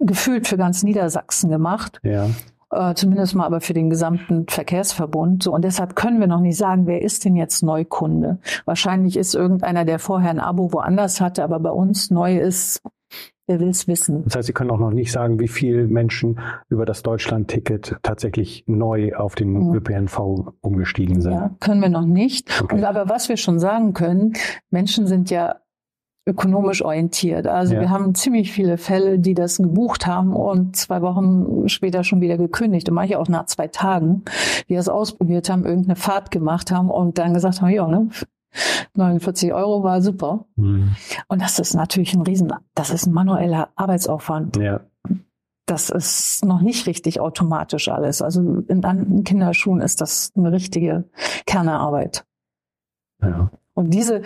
gefühlt 0.00 0.48
für 0.48 0.56
ganz 0.56 0.82
Niedersachsen 0.82 1.50
gemacht 1.50 2.00
Ja. 2.02 2.26
Äh, 2.74 2.94
zumindest 2.94 3.34
mal 3.34 3.46
aber 3.46 3.60
für 3.60 3.74
den 3.74 3.90
gesamten 3.90 4.46
Verkehrsverbund. 4.48 5.42
So, 5.42 5.52
und 5.52 5.62
deshalb 5.64 5.96
können 5.96 6.20
wir 6.20 6.26
noch 6.26 6.40
nicht 6.40 6.56
sagen, 6.56 6.86
wer 6.86 7.02
ist 7.02 7.24
denn 7.24 7.36
jetzt 7.36 7.62
Neukunde? 7.62 8.38
Wahrscheinlich 8.64 9.16
ist 9.16 9.34
irgendeiner, 9.34 9.84
der 9.84 9.98
vorher 9.98 10.30
ein 10.30 10.40
Abo 10.40 10.72
woanders 10.72 11.20
hatte, 11.20 11.44
aber 11.44 11.60
bei 11.60 11.70
uns 11.70 12.10
neu 12.10 12.38
ist, 12.38 12.82
wer 13.46 13.60
will's 13.60 13.86
wissen. 13.88 14.24
Das 14.24 14.36
heißt, 14.36 14.46
Sie 14.46 14.52
können 14.52 14.70
auch 14.70 14.78
noch 14.78 14.90
nicht 14.90 15.12
sagen, 15.12 15.38
wie 15.38 15.48
viele 15.48 15.86
Menschen 15.86 16.40
über 16.68 16.86
das 16.86 17.02
Deutschland-Ticket 17.02 17.96
tatsächlich 18.02 18.64
neu 18.66 19.14
auf 19.14 19.34
den 19.34 19.52
Mhm. 19.52 19.74
ÖPNV 19.74 20.52
umgestiegen 20.62 21.20
sind. 21.20 21.32
Ja, 21.32 21.50
können 21.60 21.80
wir 21.82 21.90
noch 21.90 22.06
nicht. 22.06 22.50
Okay. 22.62 22.76
Und 22.76 22.84
aber 22.84 23.08
was 23.08 23.28
wir 23.28 23.36
schon 23.36 23.58
sagen 23.58 23.92
können, 23.92 24.32
Menschen 24.70 25.06
sind 25.06 25.30
ja 25.30 25.56
ökonomisch 26.26 26.82
orientiert. 26.84 27.46
Also 27.46 27.74
Ja. 27.74 27.80
wir 27.80 27.90
haben 27.90 28.14
ziemlich 28.14 28.50
viele 28.52 28.78
Fälle, 28.78 29.18
die 29.18 29.34
das 29.34 29.58
gebucht 29.58 30.06
haben 30.06 30.34
und 30.34 30.74
zwei 30.76 31.02
Wochen 31.02 31.68
später 31.68 32.02
schon 32.04 32.20
wieder 32.20 32.38
gekündigt. 32.38 32.88
Und 32.88 32.94
manche 32.94 33.18
auch 33.18 33.28
nach 33.28 33.46
zwei 33.46 33.68
Tagen, 33.68 34.22
die 34.68 34.74
das 34.74 34.88
ausprobiert 34.88 35.50
haben, 35.50 35.64
irgendeine 35.66 35.96
Fahrt 35.96 36.30
gemacht 36.30 36.70
haben 36.70 36.90
und 36.90 37.18
dann 37.18 37.34
gesagt 37.34 37.60
haben, 37.60 37.68
ja, 37.70 37.86
ne, 37.86 38.08
49 38.94 39.52
Euro 39.52 39.82
war 39.82 40.00
super. 40.00 40.46
Mhm. 40.56 40.94
Und 41.28 41.42
das 41.42 41.58
ist 41.58 41.74
natürlich 41.74 42.14
ein 42.14 42.22
Riesen, 42.22 42.52
das 42.74 42.90
ist 42.90 43.06
ein 43.06 43.12
manueller 43.12 43.68
Arbeitsaufwand. 43.76 44.56
Ja. 44.56 44.80
Das 45.66 45.88
ist 45.90 46.44
noch 46.44 46.60
nicht 46.60 46.86
richtig 46.86 47.20
automatisch 47.20 47.88
alles. 47.88 48.20
Also 48.22 48.40
in 48.68 48.84
anderen 48.84 49.24
Kinderschuhen 49.24 49.80
ist 49.80 50.00
das 50.00 50.30
eine 50.36 50.52
richtige 50.52 51.04
Kernearbeit. 51.46 52.24
ja. 53.22 53.50
Und 53.76 53.90
diese 53.90 54.22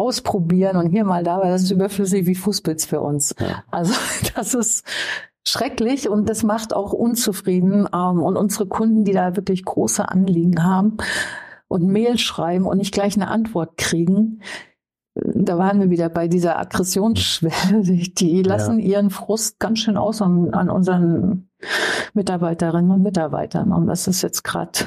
ausprobieren 0.00 0.78
und 0.78 0.90
hier 0.90 1.04
mal 1.04 1.22
da, 1.22 1.40
weil 1.40 1.50
das 1.50 1.62
ist 1.62 1.70
überflüssig 1.70 2.26
wie 2.26 2.34
Fußpilz 2.34 2.86
für 2.86 3.02
uns. 3.02 3.34
Ja. 3.38 3.62
Also 3.70 3.92
das 4.34 4.54
ist 4.54 4.84
schrecklich 5.46 6.08
und 6.08 6.28
das 6.28 6.42
macht 6.42 6.74
auch 6.74 6.94
unzufrieden. 6.94 7.86
Ähm, 7.92 8.22
und 8.22 8.36
unsere 8.36 8.66
Kunden, 8.66 9.04
die 9.04 9.12
da 9.12 9.36
wirklich 9.36 9.64
große 9.64 10.08
Anliegen 10.08 10.64
haben 10.64 10.96
und 11.68 11.86
Mail 11.86 12.16
schreiben 12.16 12.64
und 12.64 12.78
nicht 12.78 12.94
gleich 12.94 13.14
eine 13.16 13.28
Antwort 13.28 13.76
kriegen, 13.76 14.40
da 15.14 15.58
waren 15.58 15.80
wir 15.80 15.90
wieder 15.90 16.08
bei 16.08 16.28
dieser 16.28 16.58
Aggressionsschwelle. 16.58 17.82
Die, 17.82 18.42
lassen 18.42 18.78
ihren 18.78 19.10
Frust 19.10 19.58
ganz 19.58 19.80
schön 19.80 19.98
aus 19.98 20.22
an, 20.22 20.54
an 20.54 20.70
unseren 20.70 21.50
Mitarbeiterinnen 22.14 22.90
und 22.90 23.02
Mitarbeitern. 23.02 23.72
Und 23.72 23.86
das 23.86 24.06
ist 24.06 24.22
jetzt 24.22 24.44
gerade 24.44 24.80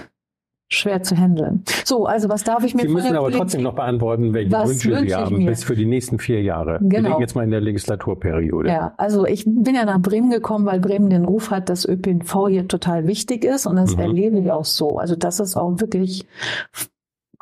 schwer 0.73 1.03
zu 1.03 1.15
handeln. 1.17 1.63
So, 1.85 2.05
also 2.05 2.29
was 2.29 2.43
darf 2.43 2.63
ich 2.63 2.73
mir 2.75 2.81
Sie 2.83 2.87
müssen 2.89 3.09
aber 3.11 3.21
Politik- 3.25 3.39
trotzdem 3.39 3.61
noch 3.63 3.75
beantworten, 3.75 4.33
welche 4.33 4.51
Wünsche 4.51 4.89
wünsche 4.91 5.05
Sie 5.07 5.15
haben 5.15 5.37
mir? 5.37 5.49
bis 5.51 5.63
für 5.63 5.75
die 5.75 5.85
nächsten 5.85 6.19
vier 6.19 6.41
Jahre. 6.41 6.79
Wir 6.81 6.89
Genau. 6.89 7.09
denken 7.09 7.21
jetzt 7.21 7.35
mal 7.35 7.43
in 7.43 7.51
der 7.51 7.61
Legislaturperiode. 7.61 8.69
Ja, 8.69 8.93
also 8.97 9.25
ich 9.25 9.45
bin 9.45 9.75
ja 9.75 9.85
nach 9.85 9.99
Bremen 10.01 10.29
gekommen, 10.29 10.65
weil 10.65 10.79
Bremen 10.79 11.09
den 11.09 11.25
Ruf 11.25 11.51
hat, 11.51 11.69
dass 11.69 11.87
ÖPNV 11.87 12.47
hier 12.49 12.67
total 12.67 13.07
wichtig 13.07 13.45
ist 13.45 13.65
und 13.65 13.75
das 13.75 13.95
Mhm. 13.95 14.01
erlebe 14.01 14.39
ich 14.39 14.51
auch 14.51 14.65
so. 14.65 14.97
Also 14.97 15.15
das 15.15 15.39
ist 15.39 15.55
auch 15.55 15.79
wirklich 15.79 16.25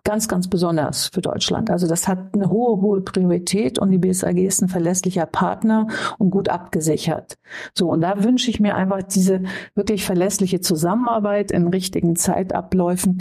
ganz, 0.03 0.27
ganz 0.27 0.47
besonders 0.47 1.07
für 1.07 1.21
Deutschland. 1.21 1.69
Also 1.69 1.87
das 1.87 2.07
hat 2.07 2.33
eine 2.33 2.49
hohe, 2.49 2.81
hohe 2.81 3.01
Priorität 3.01 3.79
und 3.79 3.91
die 3.91 3.97
BSAG 3.97 4.37
ist 4.37 4.61
ein 4.61 4.69
verlässlicher 4.69 5.25
Partner 5.25 5.87
und 6.17 6.31
gut 6.31 6.49
abgesichert. 6.49 7.37
So, 7.73 7.89
und 7.89 8.01
da 8.01 8.23
wünsche 8.23 8.49
ich 8.49 8.59
mir 8.59 8.75
einfach 8.75 9.03
diese 9.03 9.43
wirklich 9.75 10.03
verlässliche 10.03 10.61
Zusammenarbeit 10.61 11.51
in 11.51 11.67
richtigen 11.67 12.15
Zeitabläufen. 12.15 13.19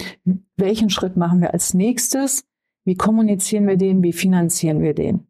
Welchen 0.56 0.90
Schritt 0.90 1.16
machen 1.16 1.40
wir 1.40 1.52
als 1.52 1.74
nächstes? 1.74 2.44
Wie 2.84 2.94
kommunizieren 2.94 3.66
wir 3.66 3.76
den? 3.76 4.02
Wie 4.02 4.12
finanzieren 4.12 4.80
wir 4.80 4.94
den? 4.94 5.26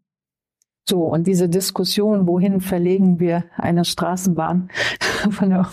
So, 0.89 1.05
und 1.05 1.27
diese 1.27 1.49
Diskussion, 1.49 2.27
wohin 2.27 2.61
verlegen 2.61 3.21
wir 3.21 3.45
eine 3.57 3.85
Straßenbahn 3.85 4.71
von 5.31 5.51
der 5.51 5.67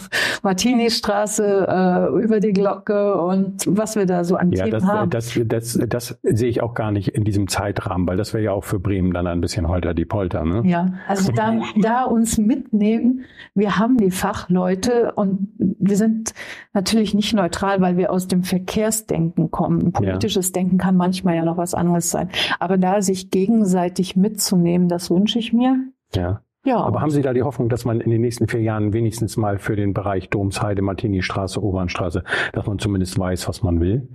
Martini-Straße 0.43 1.67
äh, 1.67 2.23
über 2.23 2.39
die 2.39 2.53
Glocke 2.53 3.15
und 3.19 3.65
was 3.67 3.95
wir 3.95 4.05
da 4.05 4.23
so 4.23 4.36
an 4.36 4.51
Ja, 4.51 4.65
Themen 4.65 4.79
das, 4.79 4.83
haben. 4.86 5.10
das, 5.10 5.39
das, 5.45 5.79
das 5.88 6.19
sehe 6.23 6.49
ich 6.49 6.62
auch 6.62 6.73
gar 6.73 6.91
nicht 6.91 7.10
in 7.10 7.23
diesem 7.23 7.47
Zeitrahmen, 7.47 8.07
weil 8.07 8.17
das 8.17 8.33
wäre 8.33 8.43
ja 8.43 8.51
auch 8.51 8.63
für 8.63 8.79
Bremen 8.79 9.13
dann 9.13 9.27
ein 9.27 9.41
bisschen 9.41 9.67
holter 9.67 9.93
die 9.93 10.05
Polter. 10.05 10.45
Ne? 10.45 10.63
Ja, 10.65 10.88
also 11.07 11.31
da, 11.31 11.60
da 11.81 12.03
uns 12.03 12.38
mitnehmen, 12.38 13.25
wir 13.55 13.77
haben 13.77 13.97
die 13.97 14.12
Fachleute 14.12 15.13
und 15.13 15.49
wir 15.57 15.97
sind 15.97 16.33
natürlich 16.73 17.13
nicht 17.13 17.33
neutral, 17.33 17.81
weil 17.81 17.97
wir 17.97 18.12
aus 18.12 18.27
dem 18.27 18.43
Verkehrsdenken 18.43 19.51
kommen. 19.51 19.91
Politisches 19.91 20.51
Denken 20.51 20.77
kann 20.77 20.97
manchmal 20.97 21.36
ja 21.36 21.45
noch 21.45 21.57
was 21.57 21.73
anderes 21.73 22.10
sein. 22.10 22.29
Aber 22.60 22.77
da 22.77 23.01
sich 23.01 23.31
gegenseitig 23.31 24.15
mitzunehmen, 24.15 24.88
das 24.88 25.10
wünsche 25.10 25.39
ich 25.39 25.53
mir. 25.53 25.77
Ja. 26.15 26.41
Ja, 26.67 26.82
Aber 26.82 26.99
haben 26.99 27.12
Sie 27.12 27.21
da 27.21 27.32
die 27.32 27.43
Hoffnung, 27.43 27.69
dass 27.69 27.86
man 27.86 28.01
in 28.01 28.12
den 28.12 28.19
nächsten 28.19 28.49
vier 28.49 28.62
Jahren 28.62 28.91
wenigstens 28.91 29.38
mal 29.38 29.58
für 29.58 29.77
den 29.77 29.93
Bereich 29.93 30.30
Domsheide, 30.30 30.82
Martini-Straße, 30.82 31.63
Obernstraße, 31.63 32.25
dass 32.51 32.65
man 32.65 32.77
zumindest 32.77 33.17
weiß, 33.17 33.47
was 33.47 33.63
man 33.63 33.80
will? 33.80 34.10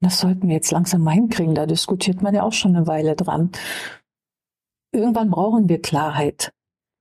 Das 0.00 0.18
sollten 0.18 0.48
wir 0.48 0.56
jetzt 0.56 0.72
langsam 0.72 1.04
mal 1.04 1.12
hinkriegen. 1.12 1.54
Da 1.54 1.66
diskutiert 1.66 2.20
man 2.20 2.34
ja 2.34 2.42
auch 2.42 2.52
schon 2.52 2.74
eine 2.74 2.88
Weile 2.88 3.14
dran. 3.14 3.52
Irgendwann 4.90 5.30
brauchen 5.30 5.68
wir 5.68 5.80
Klarheit. 5.80 6.52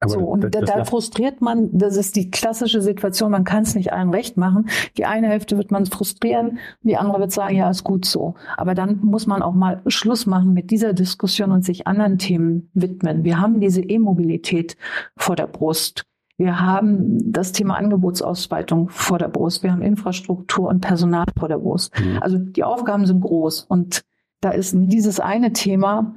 Aber 0.03 0.13
so, 0.13 0.19
und 0.19 0.43
das- 0.43 0.51
da, 0.51 0.59
das 0.61 0.69
da 0.71 0.83
frustriert 0.85 1.41
man, 1.41 1.69
das 1.71 1.95
ist 1.95 2.15
die 2.15 2.31
klassische 2.31 2.81
Situation, 2.81 3.31
man 3.31 3.43
kann 3.43 3.61
es 3.63 3.75
nicht 3.75 3.93
allen 3.93 4.09
recht 4.09 4.35
machen. 4.35 4.67
Die 4.97 5.05
eine 5.05 5.27
Hälfte 5.27 5.57
wird 5.57 5.69
man 5.71 5.85
frustrieren, 5.85 6.57
die 6.81 6.97
andere 6.97 7.19
wird 7.19 7.31
sagen, 7.31 7.55
ja, 7.55 7.69
ist 7.69 7.83
gut 7.83 8.05
so. 8.05 8.33
Aber 8.57 8.73
dann 8.73 8.99
muss 9.03 9.27
man 9.27 9.43
auch 9.43 9.53
mal 9.53 9.81
Schluss 9.87 10.25
machen 10.25 10.53
mit 10.53 10.71
dieser 10.71 10.93
Diskussion 10.93 11.51
und 11.51 11.63
sich 11.63 11.85
anderen 11.87 12.17
Themen 12.17 12.69
widmen. 12.73 13.23
Wir 13.23 13.39
haben 13.39 13.59
diese 13.59 13.81
E-Mobilität 13.81 14.75
vor 15.17 15.35
der 15.35 15.47
Brust. 15.47 16.03
Wir 16.37 16.59
haben 16.59 17.31
das 17.31 17.51
Thema 17.51 17.75
Angebotsausweitung 17.75 18.89
vor 18.89 19.19
der 19.19 19.27
Brust. 19.27 19.61
Wir 19.61 19.71
haben 19.71 19.83
Infrastruktur 19.83 20.67
und 20.69 20.81
Personal 20.81 21.25
vor 21.37 21.47
der 21.47 21.59
Brust. 21.59 21.93
Mhm. 21.99 22.17
Also 22.21 22.39
die 22.39 22.63
Aufgaben 22.63 23.05
sind 23.05 23.21
groß 23.21 23.65
und 23.69 24.01
da 24.39 24.49
ist 24.49 24.73
dieses 24.75 25.19
eine 25.19 25.53
Thema 25.53 26.15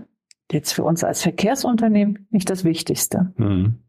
jetzt 0.52 0.72
für 0.72 0.84
uns 0.84 1.02
als 1.04 1.22
Verkehrsunternehmen 1.22 2.26
nicht 2.30 2.50
das 2.50 2.64
Wichtigste. 2.64 3.32
Mhm. 3.36 3.80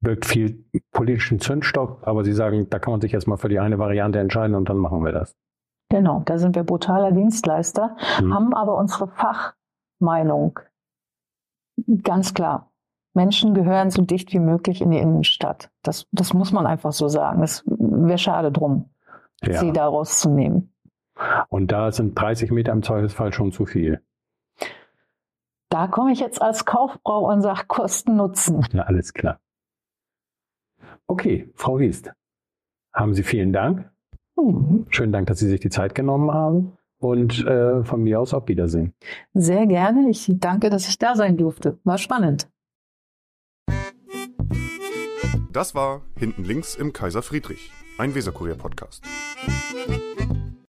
Wirkt 0.00 0.26
viel 0.26 0.64
politischen 0.90 1.38
Zündstock, 1.38 2.06
aber 2.06 2.24
Sie 2.24 2.32
sagen, 2.32 2.68
da 2.68 2.78
kann 2.80 2.90
man 2.92 3.00
sich 3.00 3.12
jetzt 3.12 3.28
mal 3.28 3.36
für 3.36 3.48
die 3.48 3.60
eine 3.60 3.78
Variante 3.78 4.18
entscheiden 4.18 4.56
und 4.56 4.68
dann 4.68 4.78
machen 4.78 5.04
wir 5.04 5.12
das. 5.12 5.36
Genau, 5.90 6.22
da 6.24 6.38
sind 6.38 6.56
wir 6.56 6.64
brutaler 6.64 7.12
Dienstleister, 7.12 7.96
Mhm. 8.20 8.34
haben 8.34 8.54
aber 8.54 8.76
unsere 8.78 9.08
Fachmeinung. 9.08 10.58
Ganz 12.02 12.34
klar. 12.34 12.72
Menschen 13.14 13.54
gehören 13.54 13.90
so 13.90 14.02
dicht 14.02 14.32
wie 14.32 14.38
möglich 14.38 14.80
in 14.80 14.90
die 14.90 14.98
Innenstadt. 14.98 15.70
Das, 15.82 16.06
das 16.12 16.32
muss 16.32 16.50
man 16.52 16.66
einfach 16.66 16.92
so 16.92 17.08
sagen. 17.08 17.42
Es 17.42 17.62
wäre 17.66 18.18
schade 18.18 18.50
drum, 18.50 18.90
Ja. 19.42 19.58
sie 19.60 19.70
da 19.72 19.86
rauszunehmen. 19.86 20.72
Und 21.48 21.70
da 21.72 21.92
sind 21.92 22.18
30 22.18 22.50
Meter 22.50 22.72
im 22.72 22.82
Zweifelsfall 22.82 23.32
schon 23.32 23.52
zu 23.52 23.66
viel. 23.66 24.00
Da 25.72 25.86
komme 25.86 26.12
ich 26.12 26.20
jetzt 26.20 26.42
als 26.42 26.66
Kaufbrau 26.66 27.32
und 27.32 27.40
sage 27.40 27.62
Kosten 27.66 28.16
Nutzen. 28.16 28.62
Ja, 28.74 28.82
alles 28.82 29.14
klar. 29.14 29.40
Okay, 31.06 31.50
Frau 31.54 31.78
Wiest, 31.78 32.12
haben 32.92 33.14
Sie 33.14 33.22
vielen 33.22 33.54
Dank. 33.54 33.90
Hm, 34.38 34.84
Schönen 34.90 35.12
Dank, 35.12 35.28
dass 35.28 35.38
Sie 35.38 35.48
sich 35.48 35.60
die 35.60 35.70
Zeit 35.70 35.94
genommen 35.94 36.30
haben. 36.30 36.76
Und 36.98 37.44
äh, 37.46 37.82
von 37.84 38.02
mir 38.02 38.20
aus 38.20 38.34
auf 38.34 38.48
Wiedersehen. 38.48 38.92
Sehr 39.32 39.66
gerne. 39.66 40.10
Ich 40.10 40.30
danke, 40.34 40.68
dass 40.68 40.86
ich 40.86 40.98
da 40.98 41.16
sein 41.16 41.38
durfte. 41.38 41.78
War 41.84 41.96
spannend. 41.96 42.50
Das 45.52 45.74
war 45.74 46.02
Hinten 46.18 46.44
links 46.44 46.76
im 46.76 46.92
Kaiser 46.92 47.22
Friedrich, 47.22 47.72
ein 47.96 48.14
Weserkurier-Podcast. 48.14 49.02